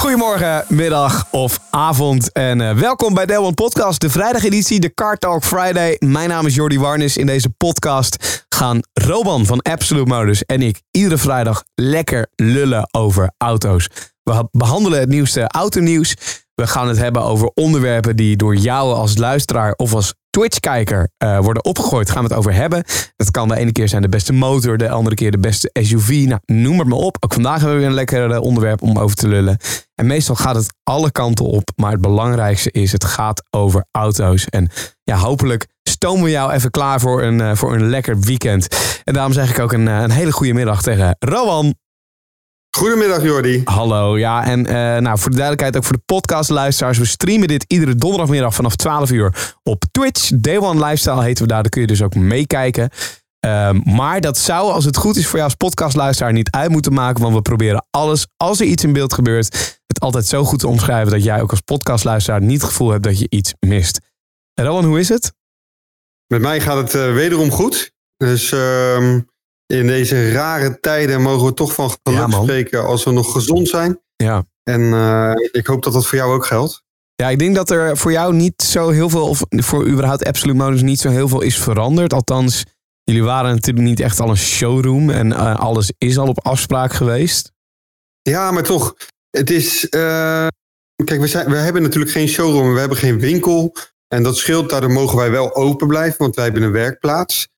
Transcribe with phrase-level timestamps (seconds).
[0.00, 5.44] Goedemorgen, middag of avond en eh, welkom bij Delwan Podcast, de vrijdageditie, de Car Talk
[5.44, 5.96] Friday.
[5.98, 7.16] Mijn naam is Jordi Warnes.
[7.16, 13.32] In deze podcast gaan Roban van Absolute Motors en ik iedere vrijdag lekker lullen over
[13.38, 13.88] auto's.
[14.22, 16.16] We behandelen het nieuwste autonieuws.
[16.54, 21.38] We gaan het hebben over onderwerpen die door jou als luisteraar of als Twitch-kijker eh,
[21.38, 22.10] worden opgegooid.
[22.10, 22.84] Gaan we het over hebben.
[23.16, 26.24] Dat kan de ene keer zijn de beste motor, de andere keer de beste SUV.
[26.26, 27.16] Nou, noem het maar op.
[27.20, 29.56] Ook vandaag hebben we weer een lekker eh, onderwerp om over te lullen.
[29.94, 31.70] En meestal gaat het alle kanten op.
[31.76, 34.44] Maar het belangrijkste is, het gaat over auto's.
[34.44, 34.70] En
[35.02, 38.68] ja, hopelijk stomen we jou even klaar voor een, eh, voor een lekker weekend.
[39.04, 41.74] En daarom zeg ik ook een, een hele goede middag tegen Rowan.
[42.76, 43.60] Goedemiddag Jordi.
[43.64, 44.44] Hallo, ja.
[44.44, 46.98] En eh, nou, voor de duidelijkheid, ook voor de podcastluisteraars.
[46.98, 50.30] We streamen dit iedere donderdagmiddag vanaf 12 uur op Twitch.
[50.34, 51.62] Day One Lifestyle heten we daar.
[51.62, 52.90] Daar kun je dus ook meekijken.
[53.40, 56.92] Ehm, maar dat zou, als het goed is voor jou als podcastluisteraar, niet uit moeten
[56.92, 57.22] maken.
[57.22, 60.68] Want we proberen alles, als er iets in beeld gebeurt, het altijd zo goed te
[60.68, 64.00] omschrijven dat jij ook als podcastluisteraar niet het gevoel hebt dat je iets mist.
[64.54, 65.32] En Rowan, hoe is het?
[66.26, 67.92] Met mij gaat het eh, wederom goed.
[68.16, 69.20] Dus ehm,
[69.70, 73.68] in deze rare tijden mogen we toch van geluk Ja, spreken als we nog gezond
[73.68, 74.00] zijn.
[74.16, 74.44] Ja.
[74.62, 76.82] En eh, ik hoop dat dat voor jou ook geldt.
[77.14, 80.58] Ja, ik denk dat er voor jou niet zo heel veel, of voor überhaupt Absolute
[80.58, 82.12] Motors niet zo heel veel is veranderd.
[82.12, 82.64] Althans,
[83.04, 86.92] jullie waren natuurlijk niet echt al een showroom en eh, alles is al op afspraak
[86.92, 87.52] geweest.
[88.22, 88.94] Ja, maar toch.
[89.30, 89.88] Het is.
[89.88, 90.46] eh,
[91.04, 93.74] kijk, we, zijn, we hebben natuurlijk geen showroom, we hebben geen winkel.
[94.08, 97.48] En dat scheelt, daardoor mogen wij wel open blijven, want wij hebben een werkplaats.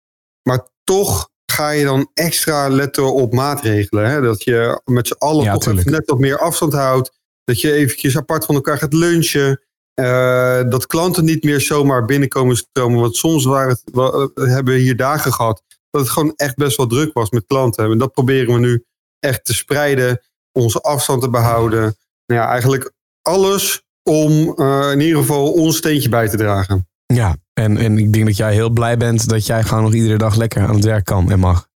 [0.43, 4.11] Maar toch ga je dan extra letten op maatregelen.
[4.11, 4.21] Hè?
[4.21, 7.13] Dat je met z'n allen Ja, toch net wat meer afstand houdt.
[7.45, 9.61] Dat je eventjes apart van elkaar gaat lunchen.
[9.95, 13.01] Eh, dat klanten niet meer zomaar binnenkomen stromen.
[13.01, 16.77] Want soms waren het, eh, hebben we hier dagen gehad dat het gewoon echt best
[16.77, 17.91] wel druk was met klanten.
[17.91, 18.85] En dat proberen we nu
[19.19, 21.81] echt te spreiden onze afstand te behouden.
[22.27, 22.93] Nou ja, eigenlijk
[23.23, 26.87] alles om eh, in ieder geval ons steentje bij te dragen.
[27.15, 30.19] Ja, en, en ik denk dat jij heel blij bent dat jij gewoon nog iedere
[30.19, 31.69] dag lekker aan het werk kan en mag.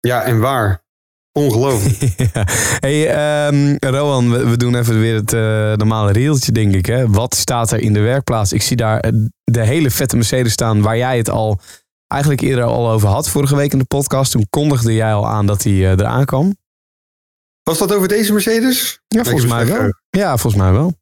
[0.00, 0.82] Ja, en waar?
[1.32, 1.98] Ongelooflijk.
[2.32, 2.44] Ja.
[2.80, 6.86] Hey, ehm, Rowan, we, we doen even weer het eh, normale reeltje, denk ik.
[6.86, 7.08] Hè?
[7.08, 8.52] Wat staat er in de werkplaats?
[8.52, 9.12] Ik zie daar eh,
[9.44, 11.60] de hele vette Mercedes staan waar jij het al
[12.06, 14.32] eigenlijk eerder al over had vorige week in de podcast.
[14.32, 16.56] Toen kondigde jij al aan dat hij eh, eraan kwam.
[17.62, 19.00] Was dat over deze Mercedes?
[19.08, 19.92] Ja, volgens mij wel.
[20.10, 20.99] Ja, volgens mij wel.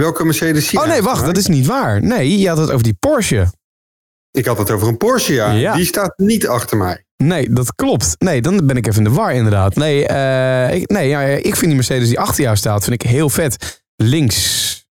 [0.00, 2.02] Welke Mercedes Oh nee, wacht, dat is niet waar.
[2.02, 3.52] Nee, je had het over die Porsche.
[4.30, 5.50] Ik had het over een Porsche, ja.
[5.50, 5.74] Ja.
[5.74, 7.04] Die staat niet achter mij.
[7.16, 8.14] Nee, dat klopt.
[8.18, 9.74] Nee, dan ben ik even in de war inderdaad.
[9.74, 13.08] Nee, eh, ik, nee ja, ik vind die Mercedes die achter jou staat, vind ik
[13.10, 13.82] heel vet.
[13.96, 14.84] Links.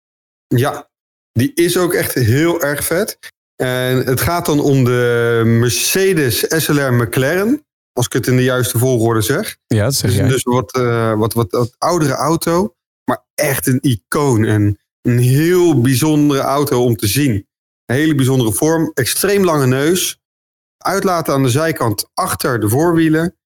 [0.47, 0.89] Ja,
[1.33, 3.19] die is ook echt heel erg vet.
[3.57, 7.67] En het gaat dan om de Mercedes SLR McLaren.
[7.93, 9.57] Als ik het in de juiste volgorde zeg.
[9.67, 10.29] Ja, dat zeg Dus, jij.
[10.29, 12.75] dus wat, eh, wat, wat, wat oudere auto.
[13.05, 14.45] Maar echt een icoon.
[14.45, 17.47] En een heel bijzondere auto om te zien.
[17.87, 18.91] Een hele bijzondere vorm.
[18.95, 20.19] Extreem lange neus.
[20.79, 23.37] Uitlaten aan de zijkant achter de voorwielen.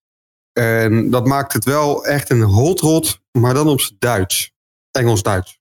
[0.52, 3.20] En dat maakt het wel echt een hot rod.
[3.38, 4.52] Maar dan op z'n Duits.
[4.90, 5.58] Engels-Duits.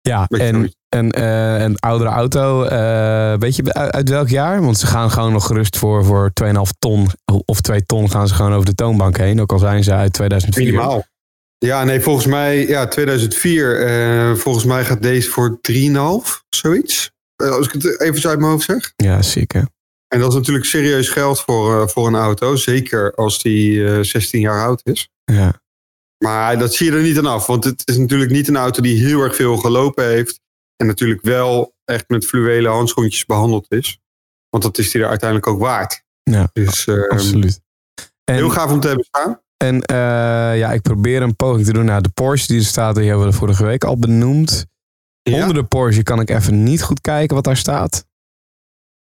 [0.00, 2.62] Ja, en, en eh, een oudere auto.
[2.64, 4.62] eh, weet je uit, uit welk jaar?
[4.62, 7.08] Want ze gaan gewoon nog gerust voor, voor 2,5 ton
[7.44, 9.40] of 2 ton gaan ze gewoon over de toonbank heen.
[9.40, 10.64] Ook al zijn ze uit 2004.
[10.64, 11.04] Minimaal.
[11.58, 13.86] Ja, nee, volgens mij, ja, 2004.
[13.86, 17.10] eh, volgens mij gaat deze voor 3,5, zoiets.
[17.36, 18.92] Eh, als ik het even zo uit mijn hoofd zeg.
[18.96, 19.62] Ja, ziek hè?
[20.08, 22.56] En dat is natuurlijk serieus geld voor, eh, voor een auto.
[22.56, 25.08] Zeker als die eh, 16 jaar oud is.
[25.24, 25.60] Ja.
[26.24, 27.46] Maar dat zie je er niet aan af.
[27.46, 30.40] Want het is natuurlijk niet een auto die heel erg veel gelopen heeft.
[30.76, 33.98] En natuurlijk wel echt met fluwelen handschoentjes behandeld is.
[34.50, 36.02] Want dat is die er uiteindelijk ook waard.
[36.22, 37.60] Ja, Dus eh, absoluut.
[38.24, 39.40] En, heel gaaf om te hebben staan.
[39.64, 42.94] En eh, ja, ik probeer een poging te doen naar de Porsche die er staat.
[42.94, 44.66] Die hebben we vorige week al benoemd.
[45.22, 45.40] Ja.
[45.40, 48.04] Onder de Porsche kan ik even niet goed kijken wat daar staat.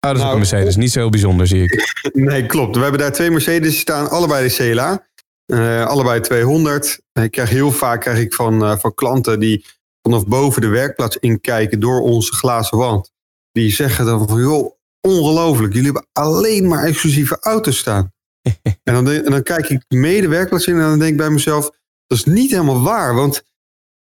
[0.01, 0.77] Oh, dat is ook Nou, een Mercedes.
[0.77, 1.99] Niet zo heel bijzonder, zie ik.
[2.13, 2.77] Nee, klopt.
[2.77, 5.09] We hebben daar twee Mercedes staan, allebei de CLA.
[5.47, 7.01] Eh, allebei 200.
[7.13, 9.67] Ik krijg heel vaak krijg ik van, eh, van klanten die
[10.03, 13.13] vanaf boven de werkplaats inkijken door onze glazen wand.
[13.53, 15.73] Die zeggen dan van, joh, ongelooflijk.
[15.73, 18.13] Jullie hebben alleen maar exclusieve auto's staan.
[18.85, 21.31] en, dan, en dan kijk ik mee de werkplaats in en dan denk ik bij
[21.31, 21.71] mezelf,
[22.07, 23.15] dat is niet helemaal waar.
[23.15, 23.43] Want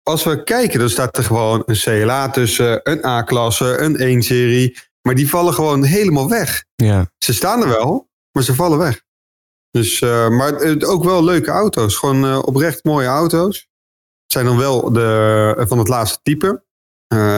[0.03, 4.77] als we kijken, dan staat er gewoon een CLA tussen, een A-klasse, een 1-serie.
[5.01, 6.63] Maar die vallen gewoon helemaal weg.
[6.75, 7.11] Ja.
[7.17, 9.01] Ze staan er wel, maar ze vallen weg.
[9.71, 11.95] Dus, eh, maar het- ook wel leuke auto's.
[11.95, 13.57] Gewoon eh, oprecht mooie auto's.
[14.23, 16.63] Het zijn dan wel de, eh, van het laatste type.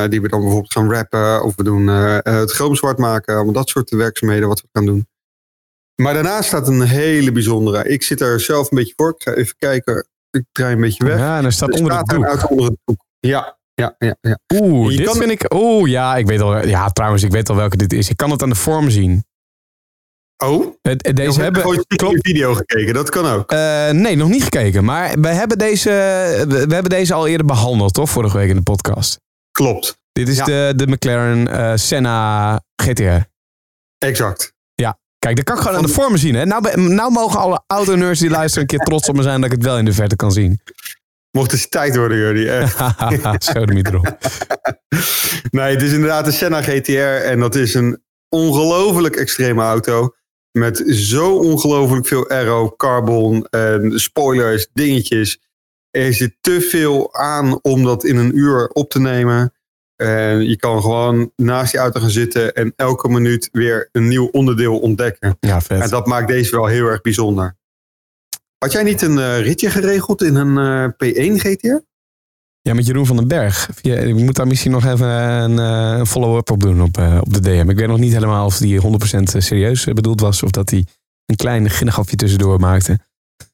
[0.09, 1.43] Die we dan bijvoorbeeld gaan rappen.
[1.43, 3.35] Of we doen het chrome zwart maken.
[3.35, 5.07] Allemaal dat soort werkzaamheden wat we gaan doen.
[6.01, 7.87] Maar daarnaast staat een hele bijzondere.
[7.89, 9.09] Ik zit er zelf een beetje voor.
[9.17, 10.07] Ik ga even kijken.
[10.29, 11.17] Ik draai een beetje weg.
[11.17, 13.05] ja, en er staat Er onder staat het auto onder het broek.
[13.19, 14.15] Ja, ja, ja.
[14.21, 14.39] ja.
[14.53, 15.53] Oeh, Je dit kan- vind ik...
[15.53, 16.67] Oeh, ja, ik weet al...
[16.67, 18.09] Ja, trouwens, ik weet al welke dit is.
[18.09, 19.25] Ik kan het aan de vorm zien.
[20.43, 21.85] Oh, Het, het- deze hebben...
[21.95, 22.27] Klopt.
[22.27, 22.93] video gekeken.
[22.93, 23.51] Dat kan ook.
[23.51, 24.83] Eh, nee, nog niet gekeken.
[24.83, 25.89] Maar we hebben, deze,
[26.47, 28.09] we, hebben deze al eerder behandeld, toch?
[28.09, 29.19] Vorige week in de podcast.
[29.51, 29.97] Klopt.
[30.11, 30.45] Dit is Ja.
[30.45, 33.17] de, de McLaren eh, Senna GTR.
[33.97, 34.53] Exact.
[35.25, 36.35] Kijk, dat kan ik gewoon aan de vormen zien.
[36.35, 36.45] Hè?
[36.45, 39.55] Nou, nou mogen alle autonerds die luisteren een keer trots op me zijn dat ik
[39.55, 40.59] het wel in de verte kan zien.
[41.31, 42.51] Mocht eens tijd worden, jullie.
[42.51, 43.43] Echt.
[43.43, 44.17] Zo de erop.
[45.51, 47.25] Nee, het is inderdaad een Senna GTR.
[47.25, 50.15] En dat is een ongelooflijk extreme auto.
[50.51, 55.39] Met zo ongelooflijk veel aero, carbon, en spoilers, dingetjes.
[55.89, 59.53] Er zit te veel aan om dat in een uur op te nemen.
[60.01, 64.27] En je kan gewoon naast die auto gaan zitten en elke minuut weer een nieuw
[64.31, 65.37] onderdeel ontdekken.
[65.39, 65.81] Ja, vet.
[65.81, 67.55] En dat maakt deze wel heel erg bijzonder.
[68.57, 71.75] Had jij niet een eh, ritje geregeld in een eh, P1 GTR?
[72.61, 73.69] Ja, met Jeroen van den Berg.
[73.73, 77.33] Via, ik moet daar misschien nog even een, eh, een follow-up op doen op, op
[77.33, 77.69] de DM.
[77.69, 80.43] Ik weet nog niet helemaal of die 100% serieus bedoeld was.
[80.43, 80.85] Of dat hij
[81.25, 82.99] een klein ginnegafje tussendoor maakte.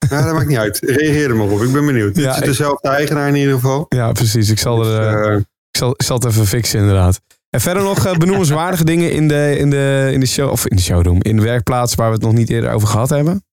[0.09, 0.79] Ja, dat maakt niet uit.
[0.79, 1.61] Reageer er maar op.
[1.61, 2.15] Ik ben benieuwd.
[2.15, 3.85] Ja, Dit is dezelfde eigenaar in ieder geval.
[3.89, 4.49] Ja, precies.
[4.49, 5.45] Ik zal, er, Dus, ik
[5.77, 7.19] zal, ik zal het even fixen inderdaad.
[7.49, 10.75] En verder nog eh, benoemenswaardige dingen in de, in, de, in de show, of in
[10.75, 13.43] de showroom, in de werkplaats waar we het nog niet eerder over gehad hebben.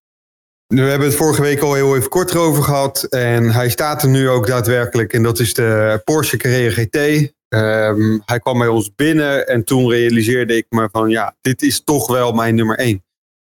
[0.67, 3.03] we hebben het vorige week al heel even kort erover gehad.
[3.03, 5.12] En hij staat er nu ook daadwerkelijk.
[5.12, 7.32] En dat is de Porsche Carrera GT.
[7.49, 11.85] Ehm, hij kwam bij ons binnen en toen realiseerde ik me van ja, dit is
[11.85, 13.04] toch wel mijn nummer één.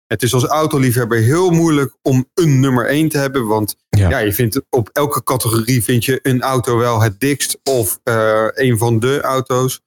[0.07, 3.47] Het is als autoliefhebber heel moeilijk om een nummer één te hebben.
[3.47, 4.09] Want Ja.
[4.09, 4.17] ja.
[4.17, 7.59] je vindt op elke categorie vind je een auto wel het dikst.
[7.63, 9.81] Of eh, een van de auto's.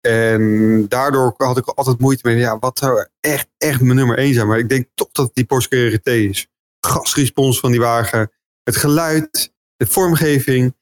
[0.00, 2.36] En daardoor had ik altijd moeite mee.
[2.36, 4.46] Ja, wat zou echt, echt mijn nummer één zijn?
[4.46, 6.46] Maar ik denk toch dat het die Porsche GT is.
[6.80, 8.32] Gasrespons van die wagen.
[8.62, 9.52] Het geluid.
[9.76, 10.74] De vormgeving.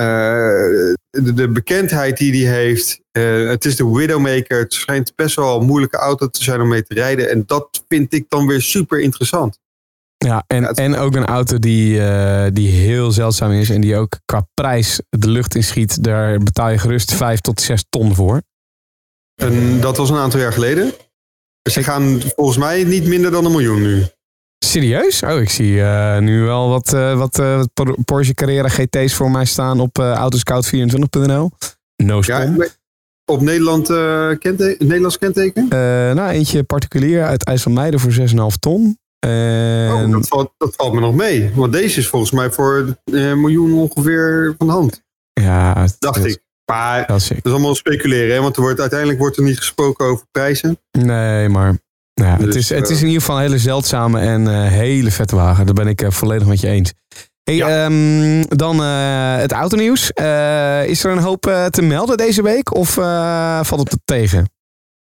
[0.00, 3.00] Eh, de, de bekendheid die die heeft.
[3.10, 4.58] Eh, het is de Widowmaker.
[4.58, 7.30] Het schijnt best wel een moeilijke auto te zijn om mee te rijden.
[7.30, 9.58] En dat vind ik dan weer super interessant.
[10.16, 13.96] Ja, en, Ja, en ook een auto die, eh, die heel zeldzaam is en die
[13.96, 16.04] ook qua prijs de lucht inschiet.
[16.04, 18.42] Daar betaal je gerust 5 tot 6 ton voor.
[19.34, 20.92] En dat was een aantal jaar geleden.
[21.70, 24.04] Ze gaan volgens mij niet minder dan een miljoen nu.
[24.70, 25.22] Serieus?
[25.22, 29.30] Oh, ik zie eh, nu wel wat, eh, wat eh, Por- Porsche Carrera GT's voor
[29.30, 31.50] mij staan op eh autoscout24.nl.
[31.96, 32.54] No Ja,
[33.24, 35.68] op Nederland, eh, kente Nederlands kenteken?
[36.14, 38.98] Nou, eentje particulier uit IJsselmeiden voor 6,5 ton.
[39.18, 41.50] En, Oh, dat, valt, dat valt me nog mee.
[41.54, 45.02] Want deze is volgens mij voor een miljoen ongeveer van de hand.
[45.32, 46.42] ja, Dacht het- ik.
[46.70, 48.34] Maar Dat is is allemaal speculeren.
[48.34, 48.40] Hè?
[48.42, 50.78] Want er wordt, uiteindelijk wordt er niet gesproken over prijzen.
[50.98, 51.78] Nee, maar
[52.24, 54.66] ja, het, Dus, is, het eh, is in ieder geval een hele zeldzame en eh,
[54.68, 55.64] hele vette wagen.
[55.66, 56.92] Daar ben ik eh, volledig met je eens.
[57.42, 57.84] Hey, Ja.
[57.84, 60.10] ehm, dan eh, het autonieuws.
[60.90, 62.90] Is er een hoop te melden deze week of
[63.66, 64.50] valt het er tegen?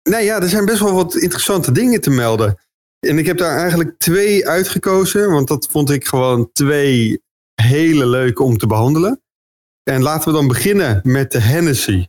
[0.03, 2.58] Nee, ja, er zijn best wel wat interessante dingen te melden.
[3.01, 5.31] En ik heb daar eigenlijk twee uitgekozen.
[5.31, 7.22] Want dat vond ik gewoon twee
[7.55, 9.22] hele leuke om te behandelen.
[9.82, 12.06] En laten we dan beginnen met de Hennessy.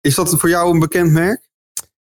[0.00, 1.48] Is dat voor jou een bekend merk?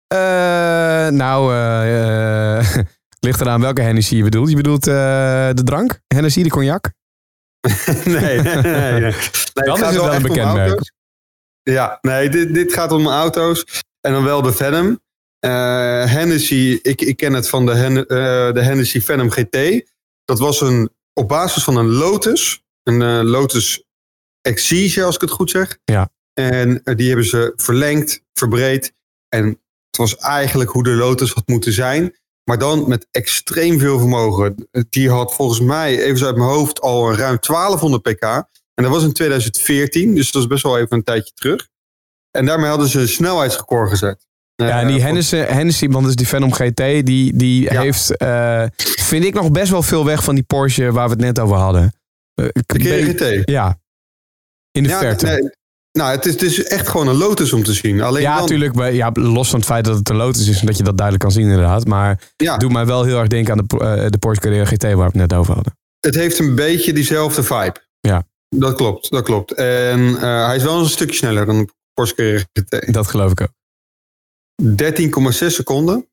[0.06, 2.76] Eh, nou, eh,
[3.26, 4.48] ligt eraan welke Hennessy je bedoelt.
[4.48, 6.00] Je bedoelt de drank?
[6.06, 6.92] Hennessy, de cognac?
[8.04, 8.62] nee, nee, nee.
[8.62, 9.00] nee.
[9.00, 9.14] nee
[9.54, 10.92] Dan is het wel een bekend merk.
[11.62, 13.84] Ja, nee, dit, dit gaat om auto's.
[14.00, 15.00] En dan wel de Venom.
[16.08, 17.94] Hennessy, ik, ik ken het van de, Hen,
[18.54, 19.84] de Hennessy Venom GT.
[20.24, 22.64] Dat was een, op basis van een Lotus.
[22.82, 23.84] Een Lotus
[24.40, 25.78] Exige, als ik het goed zeg.
[25.84, 26.10] Ja.
[26.34, 28.92] En die hebben ze verlengd, verbreed.
[29.28, 29.60] En
[29.96, 32.16] het was eigenlijk hoe de Lotus had moeten zijn.
[32.44, 34.68] Maar dan met extreem veel vermogen.
[34.88, 38.22] Die had volgens mij, even uit mijn hoofd, al een ruim 1200 pk.
[38.74, 41.68] En dat was in 2014, dus dat is best wel even een tijdje terug.
[42.30, 44.26] En daarmee hadden ze een snelheidsrecord gezet.
[44.54, 46.76] Ja, en Eh, die Hennessy, Hennessy, want dat is die Venom GT,
[47.06, 47.80] die, die Ja.
[47.80, 51.20] heeft, eh, vind ik nog best wel veel weg van die Porsche waar we het
[51.22, 51.92] net over hadden.
[52.34, 53.50] Eh, De GT.
[53.50, 53.78] Ja,
[54.70, 55.26] in de Ja, verte.
[55.26, 55.50] nee,
[55.96, 58.02] nou, het is, is echt gewoon een Lotus om te zien.
[58.02, 58.92] Alleen ja, natuurlijk.
[58.92, 61.24] Ja, los van het feit dat het een Lotus is en dat je dat duidelijk
[61.26, 61.86] kan zien inderdaad.
[61.86, 64.64] Maar Ja, het doet mij wel heel erg denken aan de, eh, de Porsche Carrera
[64.64, 65.76] GT waar we het net over hadden.
[66.00, 67.74] het heeft een beetje diezelfde vibe.
[68.00, 68.26] Ja.
[68.48, 69.52] Dat klopt, dat klopt.
[69.52, 72.92] En eh, hij is wel een stukje sneller dan de Porsche Carrera GT.
[72.92, 73.52] Dat geloof ik ook.
[74.62, 76.08] 13,6 seconden.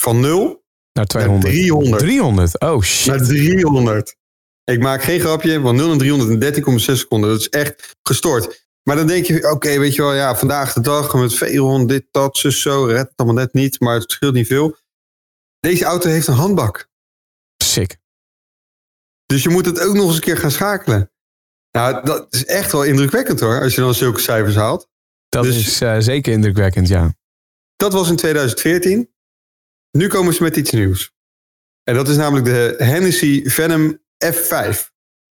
[0.00, 0.56] Van 0 Naar
[0.92, 1.52] naar 200.
[1.52, 1.98] 300.
[1.98, 2.60] 300.
[2.60, 3.06] Oh shit.
[3.06, 4.16] Naar 300.
[4.64, 7.30] Ik maak geen grapje, van 0 naar 300 in 13,6 seconden.
[7.30, 8.66] Dat is echt gestoord.
[8.82, 12.06] Maar dan denk je, oké, weet je wel, ja, vandaag de dag met V1, dit,
[12.10, 14.76] dat, zus, zo, redt het allemaal net niet, maar het scheelt niet veel.
[15.60, 16.88] Deze auto heeft een handbak.
[17.64, 17.96] Sick.
[19.26, 21.10] Dus je moet het ook nog eens een keer gaan schakelen.
[21.70, 24.88] Nou, dat is echt wel indrukwekkend hoor, als je dan zulke cijfers haalt.
[25.28, 27.14] Dat Dus- is eh, zeker indrukwekkend, ja.
[27.76, 29.14] Dat was in 2014.
[29.90, 31.12] Nu komen ze met iets nieuws.
[31.82, 34.90] En dat is namelijk de Hennessy Venom F5.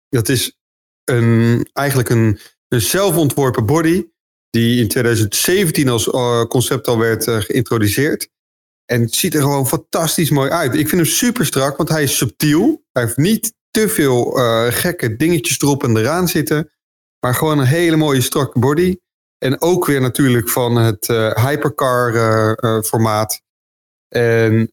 [0.09, 0.59] Dat is
[1.05, 2.39] een, eigenlijk een,
[2.71, 4.07] een zelfontworpen body
[4.51, 8.29] die in 2017 als eh, concept al werd eh, geïntroduceerd.
[8.85, 10.75] En het ziet er gewoon fantastisch mooi uit.
[10.75, 12.85] Ik vind hem super strak, want hij is subtiel.
[12.93, 16.73] Hij heeft niet te veel eh, gekke dingetjes erop en eraan zitten.
[17.21, 18.97] Maar gewoon een hele mooie strakke body.
[19.39, 22.13] En ook weer natuurlijk van het hypercar
[22.85, 23.43] formaat.
[24.09, 24.73] En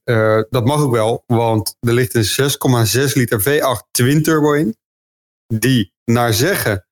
[0.50, 2.51] dat mag ook wel, want er ligt een
[3.08, 4.75] 6,6 liter V8 twin turbo in.
[5.48, 6.87] Die naar zeggen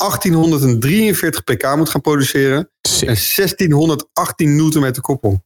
[0.00, 2.70] 1843 pk moet gaan produceren.
[2.80, 3.08] Sick.
[3.08, 5.44] En 1618 newtonmeter koppel.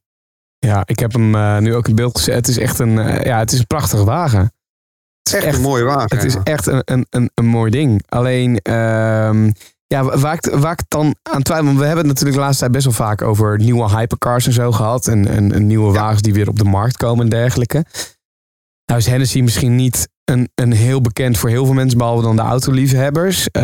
[0.58, 2.34] Ja, ik heb hem eh, nu ook in beeld gezet.
[2.34, 4.40] Het is echt een, eh, ja, het is een prachtige wagen.
[4.40, 6.16] Het is Echt, echt, een mooie wagen.
[6.16, 8.02] het is echt een, een, een, een mooi ding.
[8.08, 9.50] Alleen, ehm,
[9.87, 11.66] ja, waar ik, waar ik dan aan twijfel...
[11.66, 14.52] want We hebben het natuurlijk de laatste tijd best wel vaak over nieuwe hypercars en
[14.52, 15.06] zo gehad.
[15.06, 17.84] En, en, en nieuwe wagens die weer op de markt komen en dergelijke.
[18.84, 21.99] Nou is Hennessy misschien niet een, heel bekend voor heel veel mensen...
[21.99, 23.49] behalve dan de autoliefhebbers.
[23.50, 23.62] Eh,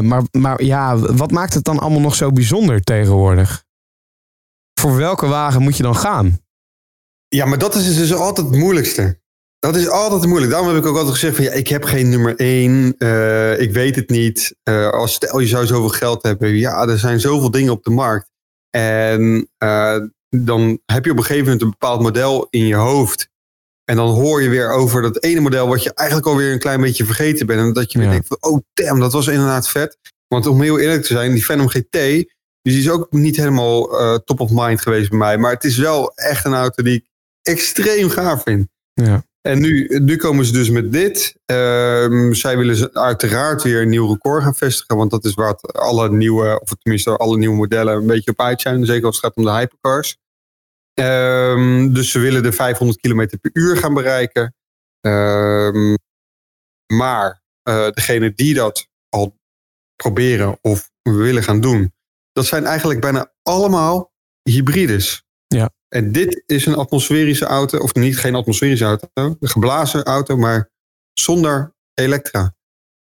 [0.00, 3.64] maar, maar ja, wat maakt het dan allemaal nog zo bijzonder tegenwoordig?
[4.80, 6.40] Voor welke wagen moet je dan gaan?
[7.28, 9.20] Ja, maar dat is dus altijd het moeilijkste.
[9.58, 10.50] Dat is altijd moeilijk.
[10.50, 12.94] Daarom heb ik ook altijd gezegd van ja, ik heb geen nummer één.
[12.98, 14.56] eh, ik weet het niet.
[14.62, 16.56] Eh, als stel je zou zoveel geld hebben.
[16.56, 18.30] Ja, er zijn zoveel dingen op de markt.
[18.70, 19.48] En
[20.28, 23.30] dan heb je op een gegeven moment een bepaald model in je hoofd.
[23.88, 26.80] En dan hoor je weer over dat ene model wat je eigenlijk alweer een klein
[26.80, 27.60] beetje vergeten bent.
[27.60, 28.12] En dat je weer Ja.
[28.12, 29.98] denkt van oh damn, dat was inderdaad vet.
[30.26, 31.92] Want om heel eerlijk te zijn, die Phantom GT,
[32.62, 35.38] die is ook niet helemaal eh, top of mind geweest bij mij.
[35.38, 37.04] Maar het is wel echt een auto die ik
[37.42, 38.68] extreem gaaf vind.
[38.94, 39.24] Ja.
[39.40, 41.34] En nu, nu komen ze dus met dit.
[41.44, 44.96] Ehm, zij willen ze uiteraard weer een nieuw record gaan vestigen.
[44.96, 48.60] Want dat is waar alle nieuwe, of tenminste alle nieuwe modellen een beetje op uit
[48.60, 48.86] zijn.
[48.86, 50.16] Zeker als het gaat om de hypercars.
[50.98, 54.54] Ehm, dus ze willen de 500 km per uur gaan bereiken.
[55.00, 55.94] Ehm,
[56.86, 59.36] maar eh degene die dat al
[59.96, 61.94] proberen of willen gaan doen,
[62.32, 64.12] dat zijn eigenlijk bijna allemaal
[64.42, 65.22] hybrides.
[65.46, 65.70] Ja.
[65.88, 70.70] En dit is een atmosferische auto, of niet geen atmosferische auto, een geblazen auto, maar
[71.12, 72.54] zonder elektra.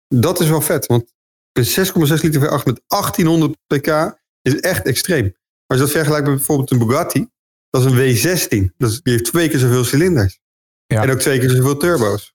[0.09, 1.13] Dat is wel vet, want
[1.53, 5.23] een 6,6 liter V8 met 1800 pk is echt extreem.
[5.23, 5.33] Maar
[5.67, 7.29] als je dat vergelijkt met bijvoorbeeld een Bugatti,
[7.71, 8.75] dat is een W16.
[8.77, 10.39] Dat is, die heeft twee keer zoveel cilinders.
[10.87, 11.03] Ja.
[11.03, 12.33] En ook twee keer zoveel turbo's.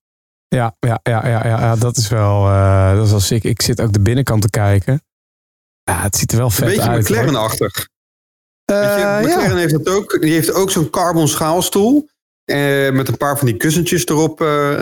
[0.47, 3.43] Ja, ja, ja, ja, ja, dat is wel, eh, dat is wel sick.
[3.43, 5.03] Ik zit ook de binnenkant te kijken.
[5.83, 7.07] Ja, het ziet er wel Een vet beetje uit.
[7.07, 7.17] hoor.
[7.17, 7.87] McLaren-achtig.
[8.65, 9.55] Eh, Weet je, McLaren ja.
[9.55, 10.21] heeft dat ook.
[10.21, 12.09] Die heeft ook zo'n carbon schaalstoel.
[12.45, 14.39] eh, met een paar van die kussentjes erop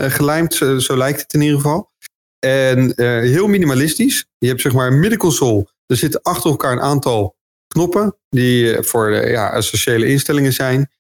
[0.08, 0.54] gelijmd.
[0.54, 1.92] Zo, zo lijkt het in ieder geval.
[2.40, 4.26] En heel minimalistisch.
[4.38, 5.68] Je hebt zeg maar een middenconsole.
[5.86, 7.36] Er zitten achter elkaar een aantal
[7.72, 8.18] knoppen.
[8.30, 10.92] Die eh, voor de ja, essentiële instellingen zijn.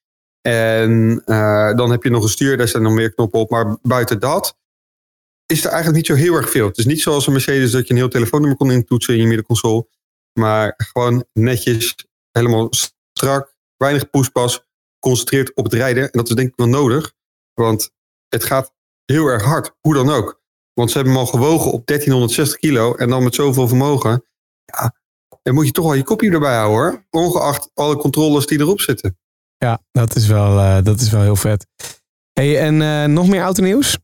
[0.42, 2.58] En eh, dan heb je nog een stuur.
[2.58, 3.50] Daar staan nog meer knoppen op.
[3.50, 4.60] Maar buiten dat
[5.46, 6.68] is er eigenlijk niet zo heel erg veel.
[6.68, 9.28] Het is niet zoals een Mercedes dat je een heel telefoonnummer kon intoetsen in je
[9.28, 9.88] middenconsole.
[10.40, 11.96] Maar gewoon netjes
[12.32, 12.68] helemaal
[13.12, 14.66] strak, weinig poespas,
[15.00, 16.04] concentreerd op het rijden.
[16.04, 17.14] En dat is denk ik wel nodig,
[17.54, 17.92] want
[18.30, 18.74] het gaat
[19.06, 20.42] heel erg hard, hoe dan ook.
[20.74, 24.24] Want ze hebben hem al gewogen op 1360 kilo en dan met zoveel vermogen.
[24.66, 24.96] Ja,
[25.42, 27.06] dan moet je toch wel je kopje erbij houden hoor.
[27.10, 29.18] Ongeacht alle controles die erop zitten.
[29.58, 31.68] Ja, dat is wel, eh, dat is wel heel vet.
[32.34, 33.98] Hey, en eh, nog meer autonieuws?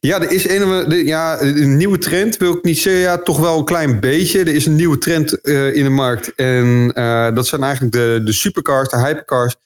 [0.00, 3.02] Ja, er is een, ja, een nieuwe trend, wil ik niet zeggen.
[3.02, 4.40] Ja, toch wel een klein beetje.
[4.40, 6.34] Er is een nieuwe trend eh, in de markt.
[6.34, 6.88] En
[7.34, 9.56] dat zijn eigenlijk de, de supercars, de hypercars,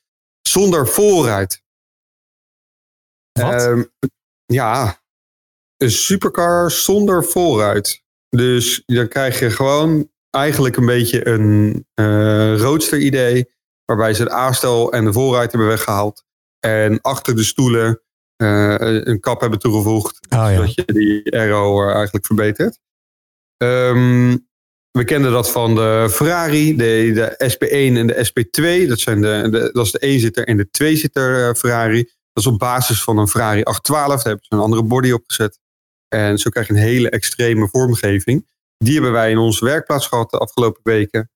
[0.42, 1.62] zonder voorruit.
[3.32, 3.52] Wat?
[3.52, 3.82] Ehm,
[4.46, 5.02] ja,
[5.76, 8.02] een supercar zonder voorruit.
[8.28, 13.54] Dus dan krijg je gewoon eigenlijk een beetje een eh roadster idee.
[13.84, 16.24] Waarbij ze het aanstel en de voorruit hebben weggehaald.
[16.60, 18.00] En achter de stoelen
[18.36, 20.20] eh, een kap hebben toegevoegd.
[20.28, 20.54] Oh ja.
[20.54, 22.78] Zodat je die aero eh, eigenlijk verbetert.
[23.56, 24.36] Ehm,
[24.90, 28.88] we kenden dat van de Ferrari, de, de SP1 en de SP2.
[28.88, 32.02] Dat, zijn de, de, dat is de eenzitter en de tweezitter eh, Ferrari.
[32.32, 34.22] Dat is op basis van een Ferrari 812.
[34.22, 35.58] Daar hebben ze een andere body op gezet.
[36.08, 38.46] En zo krijg je een hele extreme vormgeving.
[38.78, 41.30] Die hebben wij in onze werkplaats gehad de afgelopen weken.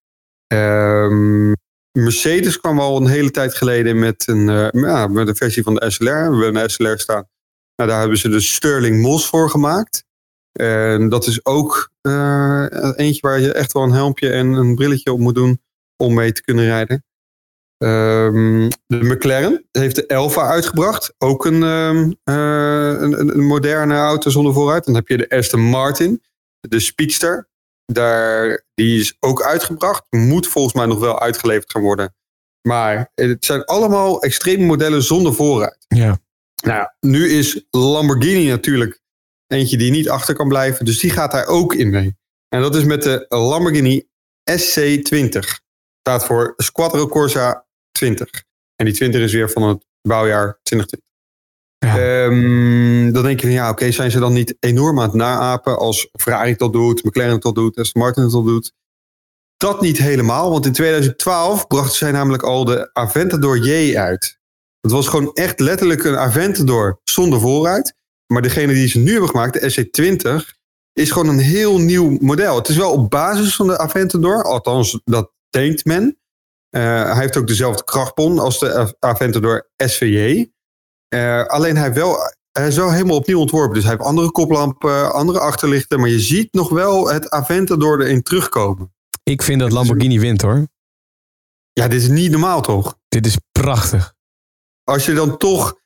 [0.47, 1.53] Ehm,
[1.93, 5.75] Mercedes kwam al een hele tijd geleden met een, uh, ja, met een versie van
[5.75, 6.37] de SLR.
[6.37, 7.29] We hebben een SLR staan.
[7.77, 10.05] Nou, daar hebben ze de Sterling Moss voor gemaakt.
[10.53, 12.67] En dat is ook uh,
[12.97, 15.61] eentje waar je echt wel een helmpje en een brilletje op moet doen
[15.97, 17.05] om mee te kunnen rijden.
[17.85, 21.15] Um, de McLaren heeft de Elva uitgebracht.
[21.19, 24.85] Ook een, um, uh, een, een, moderne auto zonder vooruit.
[24.85, 26.23] Dan heb je de Aston Martin,
[26.61, 27.49] de Speedster.
[27.85, 30.05] Daar, die is ook uitgebracht.
[30.11, 32.14] Moet volgens mij nog wel uitgeleverd gaan worden.
[32.69, 35.85] Maar het zijn allemaal extreme modellen zonder vooruit.
[35.88, 36.19] Ja.
[36.64, 39.00] Nou, nu is Lamborghini natuurlijk
[39.47, 40.85] eentje die niet achter kan blijven.
[40.85, 42.17] Dus die gaat daar ook in mee.
[42.49, 44.09] En dat is met de Lamborghini
[44.50, 45.38] SC20.
[46.00, 48.45] Staat voor Squadro Corsa 20.
[48.76, 51.10] En die 20 is weer van het bouwjaar 2020.
[51.85, 55.79] Um, dan denk je van ja, oké, zijn ze dan niet enorm aan het naapen
[55.79, 58.73] als Ferrari dat doet, McLaren dat doet, Aston Martin dat doet?
[59.57, 64.39] Dat niet helemaal, want in 2012 brachten zij namelijk al de Aventador J uit.
[64.81, 67.95] Dat was gewoon echt letterlijk een Aventador zonder vooruit.
[68.27, 70.59] Maar degene die ze nu hebben gemaakt, de SC20,
[70.93, 72.57] is gewoon een heel nieuw model.
[72.57, 76.19] Het is wel op basis van de Aventador, althans dat denkt men.
[76.71, 80.51] Uh, hij heeft ook dezelfde krachtbon als de Aventador SVJ.
[81.14, 82.17] Uh, alleen hij, wel,
[82.52, 83.75] hij is wel helemaal opnieuw ontworpen.
[83.75, 86.00] Dus hij heeft andere koplampen, andere achterlichten.
[86.00, 88.95] Maar je ziet nog wel het Aventador erin terugkomen.
[89.23, 90.67] Ik vind dat Lamborghini wint hoor.
[91.73, 92.99] Ja, dit is niet normaal toch?
[93.09, 94.14] Dit is prachtig.
[94.85, 95.79] Als je dan toch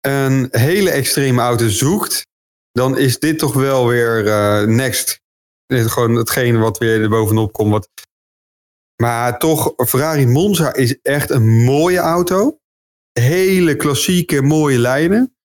[0.00, 2.26] een hele extreme auto zoekt,
[2.72, 5.20] dan is dit toch wel weer uh, next.
[5.66, 7.70] Dit is gewoon hetgene wat weer er bovenop komt.
[7.70, 7.88] Wat...
[8.96, 12.58] Maar toch, Ferrari Monza is echt een mooie auto.
[13.20, 15.36] Hele klassieke, mooie lijnen.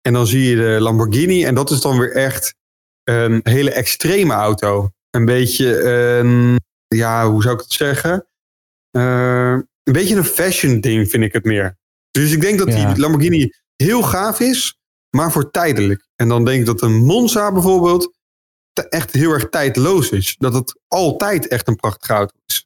[0.00, 1.44] En dan zie je de Lamborghini.
[1.44, 2.54] En dat is dan weer echt
[3.04, 4.90] een hele extreme auto.
[5.10, 8.26] Een beetje een, ja, hoe zou ik het zeggen?
[8.96, 11.76] Uh, een beetje een fashion ding vind ik het meer.
[12.10, 12.92] Dus ik denk dat ja.
[12.92, 14.78] die Lamborghini heel gaaf is,
[15.10, 16.06] maar voor tijdelijk.
[16.16, 18.12] En dan denk ik dat een Monza bijvoorbeeld
[18.88, 20.36] echt heel erg tijdloos is.
[20.38, 22.63] Dat het altijd echt een prachtige auto is.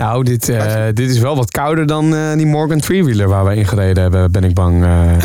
[0.00, 3.56] Nou, dit, uh, dit is wel wat kouder dan uh, die Morgan Freewheeler waar we
[3.56, 4.84] in gereden hebben, ben ik bang.
[4.84, 5.18] Uh.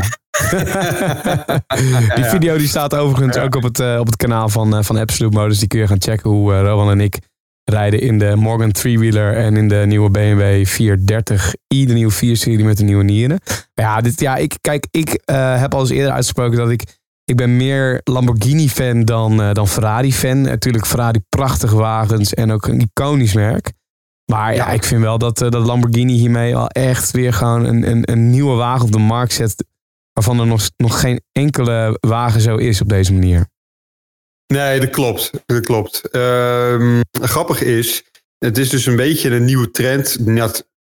[2.16, 5.60] die video die staat overigens ook op het, op het kanaal van, van Absolute Modus.
[5.60, 7.20] Die kun je gaan checken hoe Rowan en ik
[7.64, 12.78] rijden in de Morgan Three-wheeler en in de nieuwe BMW 430i, de nieuwe 4-serie met
[12.78, 13.40] de nieuwe nieren.
[13.74, 15.22] Ja, dit, ja ik, kijk, ik
[15.60, 16.84] heb al eens eerder uitgesproken dat ik,
[17.26, 20.42] ik ben meer Lamborghini-fan dan, uh, dan Ferrari-fan.
[20.42, 23.72] Natuurlijk Ferrari prachtige wagens en ook een iconisch merk.
[24.32, 27.90] Maar ja, ik vind wel dat, uh, dat Lamborghini hiermee al echt weer gewoon een,
[27.90, 29.66] een, een nieuwe wagen op de markt zet.
[30.14, 33.48] Waarvan er nog, nog geen enkele wagen zo is op deze manier.
[34.48, 35.32] Nee, dat klopt.
[35.46, 36.16] Dat klopt.
[36.16, 38.04] Um, grappig is,
[38.38, 40.18] het is dus een beetje een nieuwe trend.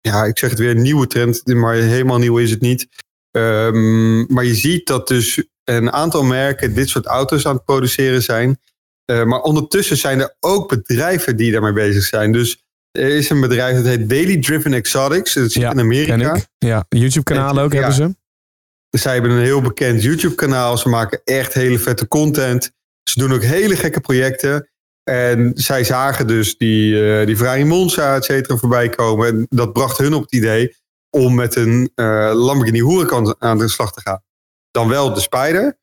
[0.01, 2.87] Ja, ik zeg het weer, een nieuwe trend, maar helemaal nieuw is het niet.
[3.31, 8.21] Um, maar je ziet dat dus een aantal merken dit soort auto's aan het produceren
[8.21, 8.59] zijn.
[9.05, 12.31] Uh, maar ondertussen zijn er ook bedrijven die daarmee bezig zijn.
[12.31, 15.33] Dus er is een bedrijf dat heet Daily Driven Exotics.
[15.33, 16.37] Dat ja, in Amerika.
[16.57, 18.15] Ja, YouTube-kanaal ook hebben ze.
[18.89, 20.77] Zij hebben een heel bekend YouTube-kanaal.
[20.77, 22.71] Ze maken echt hele vette content.
[23.03, 24.69] Ze doen ook hele gekke projecten.
[25.03, 29.27] En zij zagen dus die, uh, die Ferrari Monza, et cetera, voorbij komen.
[29.27, 30.75] En dat bracht hun op het idee
[31.09, 34.23] om met een uh, Lamborghini Huracan aan de slag te gaan.
[34.71, 35.79] Dan wel de Spider.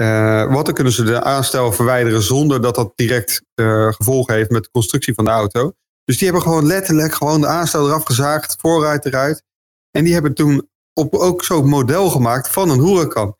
[0.00, 3.42] Uh, wat dan kunnen ze de aanstel verwijderen zonder dat dat direct
[3.90, 5.72] gevolgen heeft met de constructie van de auto.
[6.06, 9.42] Dus die hebben gewoon letterlijk gewoon de aanstel eraf gezaagd, vooruit eruit.
[9.90, 13.36] En die hebben toen op ook zo'n model gemaakt van een Huracan.